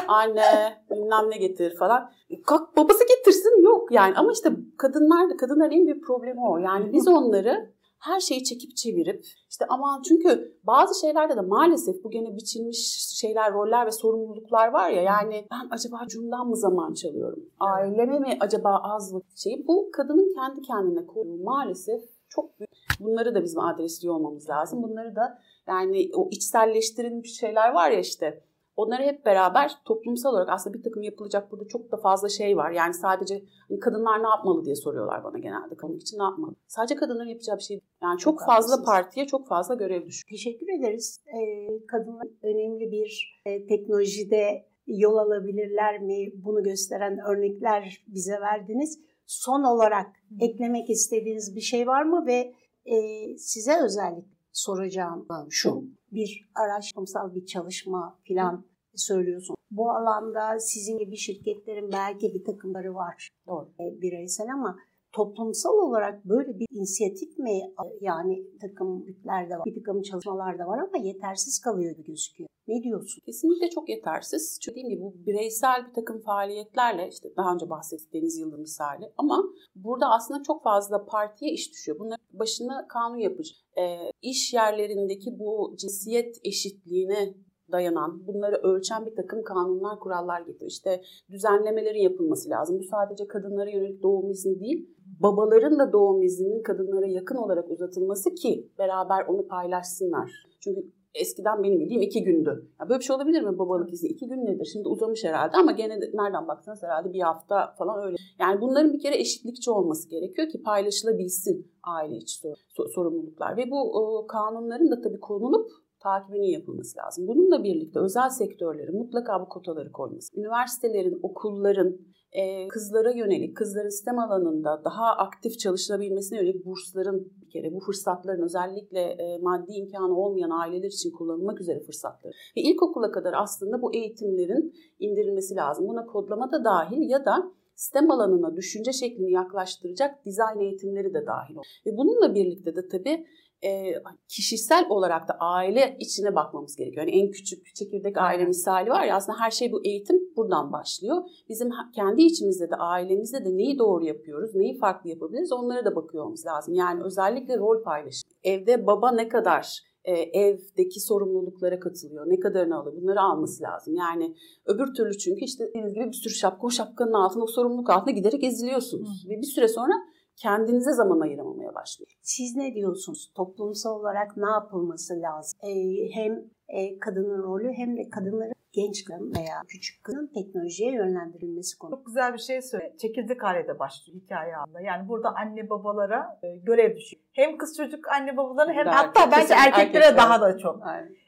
anne 0.07 0.83
bilmem 0.91 1.29
ne 1.29 1.37
getir 1.37 1.75
falan. 1.75 2.11
Kalk 2.45 2.77
babası 2.77 3.03
getirsin 3.17 3.63
yok 3.63 3.91
yani 3.91 4.13
ama 4.15 4.31
işte 4.31 4.49
kadınlar 4.77 5.29
da 5.29 5.37
kadınların 5.37 5.71
en 5.71 5.85
büyük 5.85 6.03
problemi 6.03 6.41
o. 6.47 6.57
Yani 6.57 6.93
biz 6.93 7.07
onları 7.07 7.73
her 8.03 8.19
şeyi 8.19 8.43
çekip 8.43 8.75
çevirip 8.75 9.25
işte 9.49 9.65
aman 9.69 10.01
çünkü 10.01 10.57
bazı 10.63 11.01
şeylerde 11.01 11.35
de 11.35 11.41
maalesef 11.41 12.03
bu 12.03 12.11
gene 12.11 12.35
biçilmiş 12.35 12.77
şeyler, 13.19 13.53
roller 13.53 13.85
ve 13.85 13.91
sorumluluklar 13.91 14.67
var 14.67 14.89
ya 14.89 15.01
yani 15.01 15.47
ben 15.51 15.67
acaba 15.71 16.07
cumdan 16.07 16.47
mı 16.47 16.57
zaman 16.57 16.93
çalıyorum? 16.93 17.45
Aileme 17.59 18.19
mi 18.19 18.37
acaba 18.39 18.81
az 18.83 19.13
vakit 19.13 19.37
şeyi? 19.37 19.67
Bu 19.67 19.91
kadının 19.91 20.33
kendi 20.35 20.61
kendine 20.61 21.05
koyduğu 21.05 21.43
maalesef 21.43 22.01
çok 22.29 22.59
büyük. 22.59 22.69
Bunları 22.99 23.35
da 23.35 23.43
bizim 23.43 23.59
adresliyor 23.59 24.15
olmamız 24.15 24.49
lazım. 24.49 24.83
Bunları 24.83 25.15
da 25.15 25.39
yani 25.67 26.09
o 26.13 26.29
içselleştirilmiş 26.31 27.39
şeyler 27.39 27.73
var 27.73 27.91
ya 27.91 27.99
işte 27.99 28.43
Onları 28.75 29.03
hep 29.03 29.25
beraber 29.25 29.71
toplumsal 29.85 30.31
olarak 30.31 30.49
aslında 30.49 30.77
bir 30.77 30.83
takım 30.83 31.03
yapılacak 31.03 31.51
burada 31.51 31.67
çok 31.67 31.91
da 31.91 31.97
fazla 31.97 32.29
şey 32.29 32.57
var. 32.57 32.71
Yani 32.71 32.93
sadece 32.93 33.43
hani 33.69 33.79
kadınlar 33.79 34.23
ne 34.23 34.27
yapmalı 34.27 34.65
diye 34.65 34.75
soruyorlar 34.75 35.23
bana 35.23 35.39
genelde. 35.39 35.77
Kadın 35.77 35.97
için 35.97 36.19
ne 36.19 36.23
yapmalı? 36.23 36.55
Sadece 36.67 36.95
kadınların 36.95 37.29
yapacağı 37.29 37.57
bir 37.57 37.63
şey 37.63 37.79
Yani 38.01 38.19
çok, 38.19 38.39
çok 38.39 38.39
fazla 38.39 38.53
haklısınız. 38.55 38.85
partiye 38.85 39.25
çok 39.25 39.47
fazla 39.47 39.75
görev 39.75 40.05
düşüyor. 40.07 40.29
Teşekkür 40.29 40.67
ederiz. 40.79 41.19
Ee, 41.27 41.85
kadınlar 41.87 42.27
önemli 42.43 42.91
bir 42.91 43.41
e, 43.45 43.67
teknolojide 43.67 44.65
yol 44.87 45.17
alabilirler 45.17 45.99
mi? 45.99 46.31
Bunu 46.45 46.63
gösteren 46.63 47.19
örnekler 47.27 48.03
bize 48.07 48.41
verdiniz. 48.41 48.99
Son 49.25 49.63
olarak 49.63 50.07
eklemek 50.39 50.89
istediğiniz 50.89 51.55
bir 51.55 51.61
şey 51.61 51.87
var 51.87 52.03
mı 52.03 52.25
ve 52.27 52.53
e, 52.85 52.95
size 53.37 53.83
özellikle 53.83 54.33
soracağım 54.53 55.27
şu 55.49 55.83
bir 56.11 56.49
araştırmasal 56.55 57.35
bir 57.35 57.45
çalışma 57.45 58.19
falan 58.27 58.65
söylüyorsun. 58.95 59.55
Bu 59.71 59.91
alanda 59.91 60.59
sizin 60.59 60.97
gibi 60.97 61.17
şirketlerin 61.17 61.91
belki 61.91 62.33
bir 62.33 62.43
takımları 62.43 62.95
var 62.95 63.29
Doğru. 63.47 63.69
E, 63.79 64.01
bireysel 64.01 64.53
ama 64.53 64.77
toplumsal 65.13 65.73
olarak 65.73 66.25
böyle 66.25 66.59
bir 66.59 66.67
inisiyatif 66.71 67.37
mi 67.37 67.61
yani 68.01 68.43
takımlıklarda 68.61 69.53
var, 69.59 69.65
bir 69.65 69.75
takım 69.75 70.01
çalışmalar 70.01 70.59
da 70.59 70.67
var 70.67 70.77
ama 70.77 70.97
yetersiz 71.03 71.59
kalıyor 71.59 71.91
gibi 71.95 72.07
gözüküyor. 72.07 72.49
Ne 72.67 72.83
diyorsun? 72.83 73.21
Kesinlikle 73.25 73.69
çok 73.69 73.89
yetersiz. 73.89 74.59
Çünkü 74.61 74.75
dediğim 74.75 74.89
gibi 74.89 75.01
bu 75.01 75.25
bireysel 75.25 75.87
bir 75.87 75.93
takım 75.93 76.21
faaliyetlerle 76.21 77.09
işte 77.11 77.29
daha 77.37 77.53
önce 77.53 77.69
bahsettiğiniz 77.69 78.37
yılın 78.39 78.59
misali 78.59 79.11
ama 79.17 79.43
burada 79.75 80.05
aslında 80.09 80.43
çok 80.43 80.63
fazla 80.63 81.05
partiye 81.05 81.51
iş 81.51 81.71
düşüyor. 81.71 81.99
Bunların 81.99 82.25
başına 82.33 82.87
kanun 82.87 83.17
yapıcı. 83.17 83.53
E, 83.77 83.83
iş 84.21 84.53
yerlerindeki 84.53 85.39
bu 85.39 85.75
cinsiyet 85.77 86.37
eşitliğine 86.43 87.33
dayanan, 87.71 88.27
bunları 88.27 88.55
ölçen 88.55 89.05
bir 89.05 89.15
takım 89.15 89.43
kanunlar, 89.43 89.99
kurallar 89.99 90.41
getiriyor. 90.41 90.71
İşte 90.71 91.01
düzenlemelerin 91.31 92.01
yapılması 92.01 92.49
lazım. 92.49 92.79
Bu 92.79 92.83
sadece 92.83 93.27
kadınlara 93.27 93.69
yönelik 93.69 94.03
doğum 94.03 94.31
izni 94.31 94.59
değil, 94.59 94.89
babaların 95.23 95.79
da 95.79 95.93
doğum 95.93 96.21
izninin 96.21 96.63
kadınlara 96.63 97.07
yakın 97.07 97.35
olarak 97.35 97.71
uzatılması 97.71 98.35
ki 98.35 98.69
beraber 98.79 99.25
onu 99.27 99.47
paylaşsınlar. 99.47 100.31
Çünkü 100.59 100.81
eskiden 101.15 101.63
benim 101.63 101.79
bildiğim 101.79 102.01
iki 102.01 102.23
gündü. 102.23 102.67
Ya 102.79 102.89
böyle 102.89 102.99
bir 102.99 103.05
şey 103.05 103.15
olabilir 103.15 103.41
mi 103.41 103.59
babalık 103.59 103.93
izni? 103.93 104.09
İki 104.09 104.27
gün 104.27 104.45
nedir? 104.45 104.69
Şimdi 104.73 104.87
uzamış 104.87 105.23
herhalde 105.23 105.57
ama 105.57 105.71
gene 105.71 106.01
de, 106.01 106.11
nereden 106.13 106.47
baksanız 106.47 106.83
herhalde 106.83 107.13
bir 107.13 107.21
hafta 107.21 107.75
falan 107.77 108.05
öyle. 108.05 108.15
Yani 108.39 108.61
bunların 108.61 108.93
bir 108.93 108.99
kere 108.99 109.19
eşitlikçi 109.19 109.71
olması 109.71 110.09
gerekiyor 110.09 110.49
ki 110.49 110.63
paylaşılabilsin 110.63 111.71
aile 111.83 112.15
içi 112.15 112.53
sorumluluklar. 112.95 113.57
Ve 113.57 113.71
bu 113.71 113.79
o, 113.99 114.27
kanunların 114.27 114.91
da 114.91 115.01
tabii 115.01 115.19
konulup 115.19 115.71
takibinin 116.03 116.51
yapılması 116.59 116.99
lazım. 116.99 117.27
Bununla 117.27 117.63
birlikte 117.63 117.99
özel 117.99 118.29
sektörlerin 118.29 118.97
mutlaka 118.97 119.41
bu 119.41 119.49
kotaları 119.49 119.91
koyması. 119.91 120.39
Üniversitelerin, 120.39 121.19
okulların, 121.23 121.97
e, 122.33 122.67
kızlara 122.67 123.11
yönelik, 123.11 123.57
kızların 123.57 123.89
STEM 123.89 124.19
alanında 124.19 124.81
daha 124.85 125.05
aktif 125.05 125.59
çalışılabilmesine 125.59 126.39
yönelik 126.39 126.65
bursların 126.65 127.25
bir 127.41 127.49
kere 127.49 127.73
bu 127.73 127.79
fırsatların 127.79 128.41
özellikle 128.41 128.99
e, 128.99 129.37
maddi 129.37 129.71
imkanı 129.71 130.17
olmayan 130.17 130.49
aileler 130.49 130.87
için 130.87 131.11
kullanılmak 131.11 131.61
üzere 131.61 131.79
fırsatları. 131.79 132.33
Ve 132.57 132.61
ilkokula 132.61 133.11
kadar 133.11 133.33
aslında 133.37 133.81
bu 133.81 133.95
eğitimlerin 133.95 134.73
indirilmesi 134.99 135.55
lazım. 135.55 135.87
Buna 135.87 136.05
kodlama 136.05 136.51
da 136.51 136.63
dahil 136.63 137.09
ya 137.09 137.25
da 137.25 137.51
STEM 137.75 138.11
alanına 138.11 138.55
düşünce 138.55 138.93
şeklini 138.93 139.31
yaklaştıracak 139.31 140.25
dizayn 140.25 140.59
eğitimleri 140.59 141.13
de 141.13 141.25
dahil. 141.25 141.55
Ve 141.85 141.97
bununla 141.97 142.35
birlikte 142.35 142.75
de 142.75 142.87
tabii 142.87 143.25
e, 143.65 143.93
kişisel 144.27 144.85
olarak 144.89 145.27
da 145.27 145.33
aile 145.39 145.97
içine 145.99 146.35
bakmamız 146.35 146.75
gerekiyor. 146.75 147.07
Yani 147.07 147.21
en 147.21 147.31
küçük 147.31 147.75
çekirdek 147.75 148.17
aile 148.17 148.45
misali 148.45 148.89
var 148.89 149.03
ya 149.03 149.15
aslında 149.15 149.39
her 149.39 149.51
şey 149.51 149.71
bu 149.71 149.85
eğitim 149.85 150.35
buradan 150.35 150.71
başlıyor. 150.71 151.17
Bizim 151.49 151.69
kendi 151.95 152.21
içimizde 152.21 152.69
de 152.69 152.75
ailemizde 152.75 153.45
de 153.45 153.57
neyi 153.57 153.79
doğru 153.79 154.05
yapıyoruz, 154.05 154.55
neyi 154.55 154.77
farklı 154.77 155.09
yapabiliriz 155.09 155.51
onlara 155.51 155.85
da 155.85 155.95
bakıyoruz 155.95 156.45
lazım. 156.45 156.73
Yani 156.73 157.03
özellikle 157.03 157.57
rol 157.57 157.83
paylaşım. 157.83 158.29
Evde 158.43 158.87
baba 158.87 159.11
ne 159.11 159.27
kadar 159.27 159.83
e, 160.05 160.11
evdeki 160.13 160.99
sorumluluklara 160.99 161.79
katılıyor. 161.79 162.25
Ne 162.27 162.39
kadarını 162.39 162.77
alıyor? 162.77 163.01
Bunları 163.01 163.21
alması 163.21 163.63
lazım. 163.63 163.95
Yani 163.95 164.35
öbür 164.65 164.93
türlü 164.93 165.17
çünkü 165.17 165.45
işte 165.45 165.67
dediğiniz 165.67 165.93
gibi 165.93 166.07
bir 166.07 166.13
sürü 166.13 166.33
şapka 166.33 166.67
o 166.67 166.69
şapkanın 166.69 167.13
altında 167.13 167.43
o 167.43 167.47
sorumluluk 167.47 167.89
altında 167.89 168.11
giderek 168.11 168.43
eziliyorsunuz. 168.43 169.25
Hı. 169.25 169.29
Ve 169.29 169.37
bir 169.37 169.47
süre 169.47 169.67
sonra 169.67 169.93
kendinize 170.35 170.91
zaman 170.91 171.19
ayıramamaya 171.19 171.75
başlıyor. 171.75 172.11
Siz 172.21 172.55
ne 172.55 172.73
diyorsunuz? 172.73 173.31
Toplumsal 173.35 173.99
olarak 173.99 174.37
ne 174.37 174.49
yapılması 174.49 175.21
lazım? 175.21 175.59
Ee, 175.63 176.09
hem 176.13 176.41
e, 176.67 176.99
kadının 176.99 177.43
rolü 177.43 177.71
hem 177.73 177.97
de 177.97 178.09
kadınların 178.09 178.53
genç 178.73 179.05
kadın 179.05 179.33
veya 179.37 179.61
küçük 179.67 180.03
kadın 180.03 180.31
teknolojiye 180.33 180.91
yönlendirilmesi 180.91 181.77
konu. 181.77 181.91
Çok 181.91 182.05
güzel 182.05 182.33
bir 182.33 182.39
şey 182.39 182.61
söyledi. 182.61 182.97
Çekirdek 182.97 183.43
ailede 183.43 183.79
başlıyor 183.79 184.21
hikaye 184.21 184.55
anında. 184.55 184.81
Yani 184.81 185.09
burada 185.09 185.35
anne 185.35 185.69
babalara 185.69 186.39
e, 186.43 186.55
görev 186.55 186.95
düşüyor. 186.95 187.23
Hem 187.31 187.57
kız 187.57 187.77
çocuk 187.77 188.07
anne 188.07 188.37
babaları 188.37 188.71
hem 188.73 188.87
hatta 188.87 189.23
erkek, 189.23 189.39
bence 189.39 189.53
erkeklere 189.53 190.03
erkek 190.03 190.17
daha 190.17 190.41
da 190.41 190.57
çok. 190.57 190.83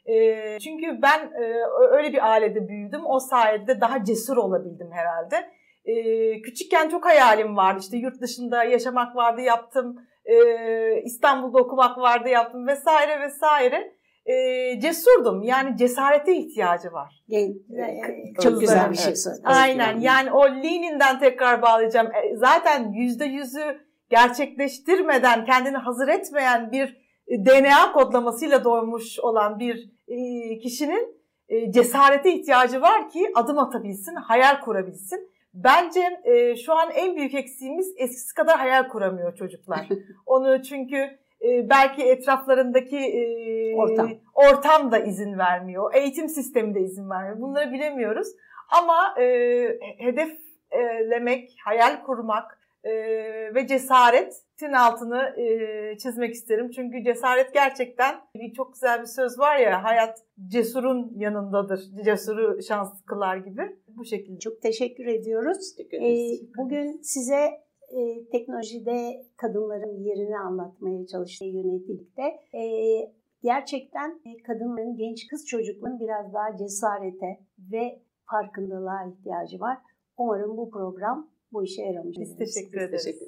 E, 0.06 0.60
çünkü 0.60 1.02
ben 1.02 1.20
e, 1.20 1.56
öyle 1.92 2.14
bir 2.14 2.32
ailede 2.32 2.68
büyüdüm. 2.68 3.02
O 3.06 3.20
sayede 3.20 3.82
daha 3.82 4.04
cesur 4.04 4.38
olabildim 4.38 4.92
herhalde. 4.92 5.36
E, 5.86 6.42
küçükken 6.42 6.90
çok 6.90 7.06
hayalim 7.06 7.58
vardı. 7.58 7.80
İşte 7.82 7.98
yurt 7.98 8.22
dışında 8.22 8.64
yaşamak 8.64 9.16
vardı 9.16 9.42
yaptım. 9.42 9.96
E, 10.26 10.36
İstanbul'da 11.02 11.58
okumak 11.58 11.98
vardı 11.98 12.30
yaptım 12.30 12.68
vesaire 12.68 13.22
vesaire. 13.22 13.96
E, 14.26 14.80
cesurdum. 14.80 15.44
Yani 15.44 15.78
cesarete 15.78 16.36
ihtiyacı 16.36 16.92
var. 16.92 17.24
çok 18.44 18.60
güzel 18.60 18.92
bir 18.92 18.98
şey 18.98 19.16
söyledin. 19.16 19.44
Aynen. 19.46 20.00
Yani 20.00 20.32
o 20.32 20.46
Lenin'den 20.46 21.20
tekrar 21.20 21.62
bağlayacağım. 21.62 22.08
E, 22.08 22.36
zaten 22.36 22.92
yüzde 22.92 23.26
yüzü 23.26 23.86
gerçekleştirmeden, 24.10 25.46
kendini 25.46 25.78
hazır 25.78 26.08
etmeyen 26.08 26.72
bir 26.72 27.06
DNA 27.30 27.92
kodlamasıyla 27.94 28.64
doğmuş 28.64 29.20
olan 29.20 29.60
bir 29.60 29.90
kişinin 30.64 31.16
cesarete 31.70 32.34
ihtiyacı 32.34 32.82
var 32.82 33.10
ki 33.10 33.32
adım 33.36 33.60
atabilsin, 33.60 34.16
hayal 34.16 34.62
kurabilsin. 34.62 35.35
Bence 35.56 36.22
e, 36.24 36.56
şu 36.56 36.74
an 36.74 36.90
en 36.96 37.16
büyük 37.16 37.34
eksiğimiz 37.34 37.94
eskisi 37.98 38.34
kadar 38.34 38.58
hayal 38.58 38.88
kuramıyor 38.88 39.36
çocuklar. 39.36 39.88
Onu 40.26 40.64
çünkü 40.64 40.98
e, 41.42 41.70
belki 41.70 42.04
etraflarındaki 42.04 42.98
e, 42.98 43.76
ortam. 43.76 44.10
ortam 44.34 44.92
da 44.92 45.00
izin 45.00 45.38
vermiyor. 45.38 45.94
Eğitim 45.94 46.30
sistemi 46.30 46.76
de 46.76 46.80
izin 46.80 47.10
vermiyor. 47.10 47.42
Bunları 47.42 47.72
bilemiyoruz. 47.72 48.28
Ama 48.82 49.16
e, 49.20 49.26
hedeflemek, 49.98 51.56
hayal 51.66 52.04
kurmak 52.04 52.60
e, 52.86 52.94
ve 53.56 53.68
cesaretin 53.68 54.74
altını 54.74 55.40
e, 55.40 55.98
çizmek 55.98 56.34
isterim. 56.34 56.70
Çünkü 56.70 57.04
cesaret 57.04 57.54
gerçekten 57.54 58.16
bir 58.36 58.54
çok 58.54 58.74
güzel 58.74 59.02
bir 59.02 59.06
söz 59.06 59.40
var 59.40 59.58
ya 59.58 59.84
hayat 59.84 60.20
cesurun 60.48 61.14
yanındadır. 61.16 61.80
Cesuru 62.06 62.62
şans 62.64 63.06
kılar 63.06 63.38
gibi 63.38 63.62
bu 63.88 64.06
şekilde. 64.06 64.40
Çok 64.40 64.62
teşekkür 64.62 65.06
ediyoruz. 65.06 65.76
Teşekkür 65.78 65.98
ee, 65.98 66.40
bugün 66.58 67.00
size 67.02 67.66
e, 67.90 68.30
teknolojide 68.32 69.26
kadınların 69.38 70.04
yerini 70.04 70.38
anlatmaya 70.38 71.08
çalıştığı 71.08 71.46
yönelikte 71.46 72.24
e, 72.54 72.64
gerçekten 73.44 74.10
e, 74.26 74.44
kadınların, 74.44 74.98
genç 74.98 75.28
kız 75.28 75.48
çocukların 75.48 76.00
biraz 76.00 76.34
daha 76.34 76.58
cesarete 76.58 77.40
ve 77.72 78.00
farkındalığa 78.26 79.06
ihtiyacı 79.06 79.60
var. 79.60 79.78
Umarım 80.18 80.58
bu 80.58 80.70
program 80.70 81.30
bu 81.56 81.64
işe 81.64 81.82
yaramış. 81.82 82.18
Biz 82.20 82.38
teşekkür 82.38 82.82
ederiz. 82.82 83.04
Teşekkür. 83.04 83.28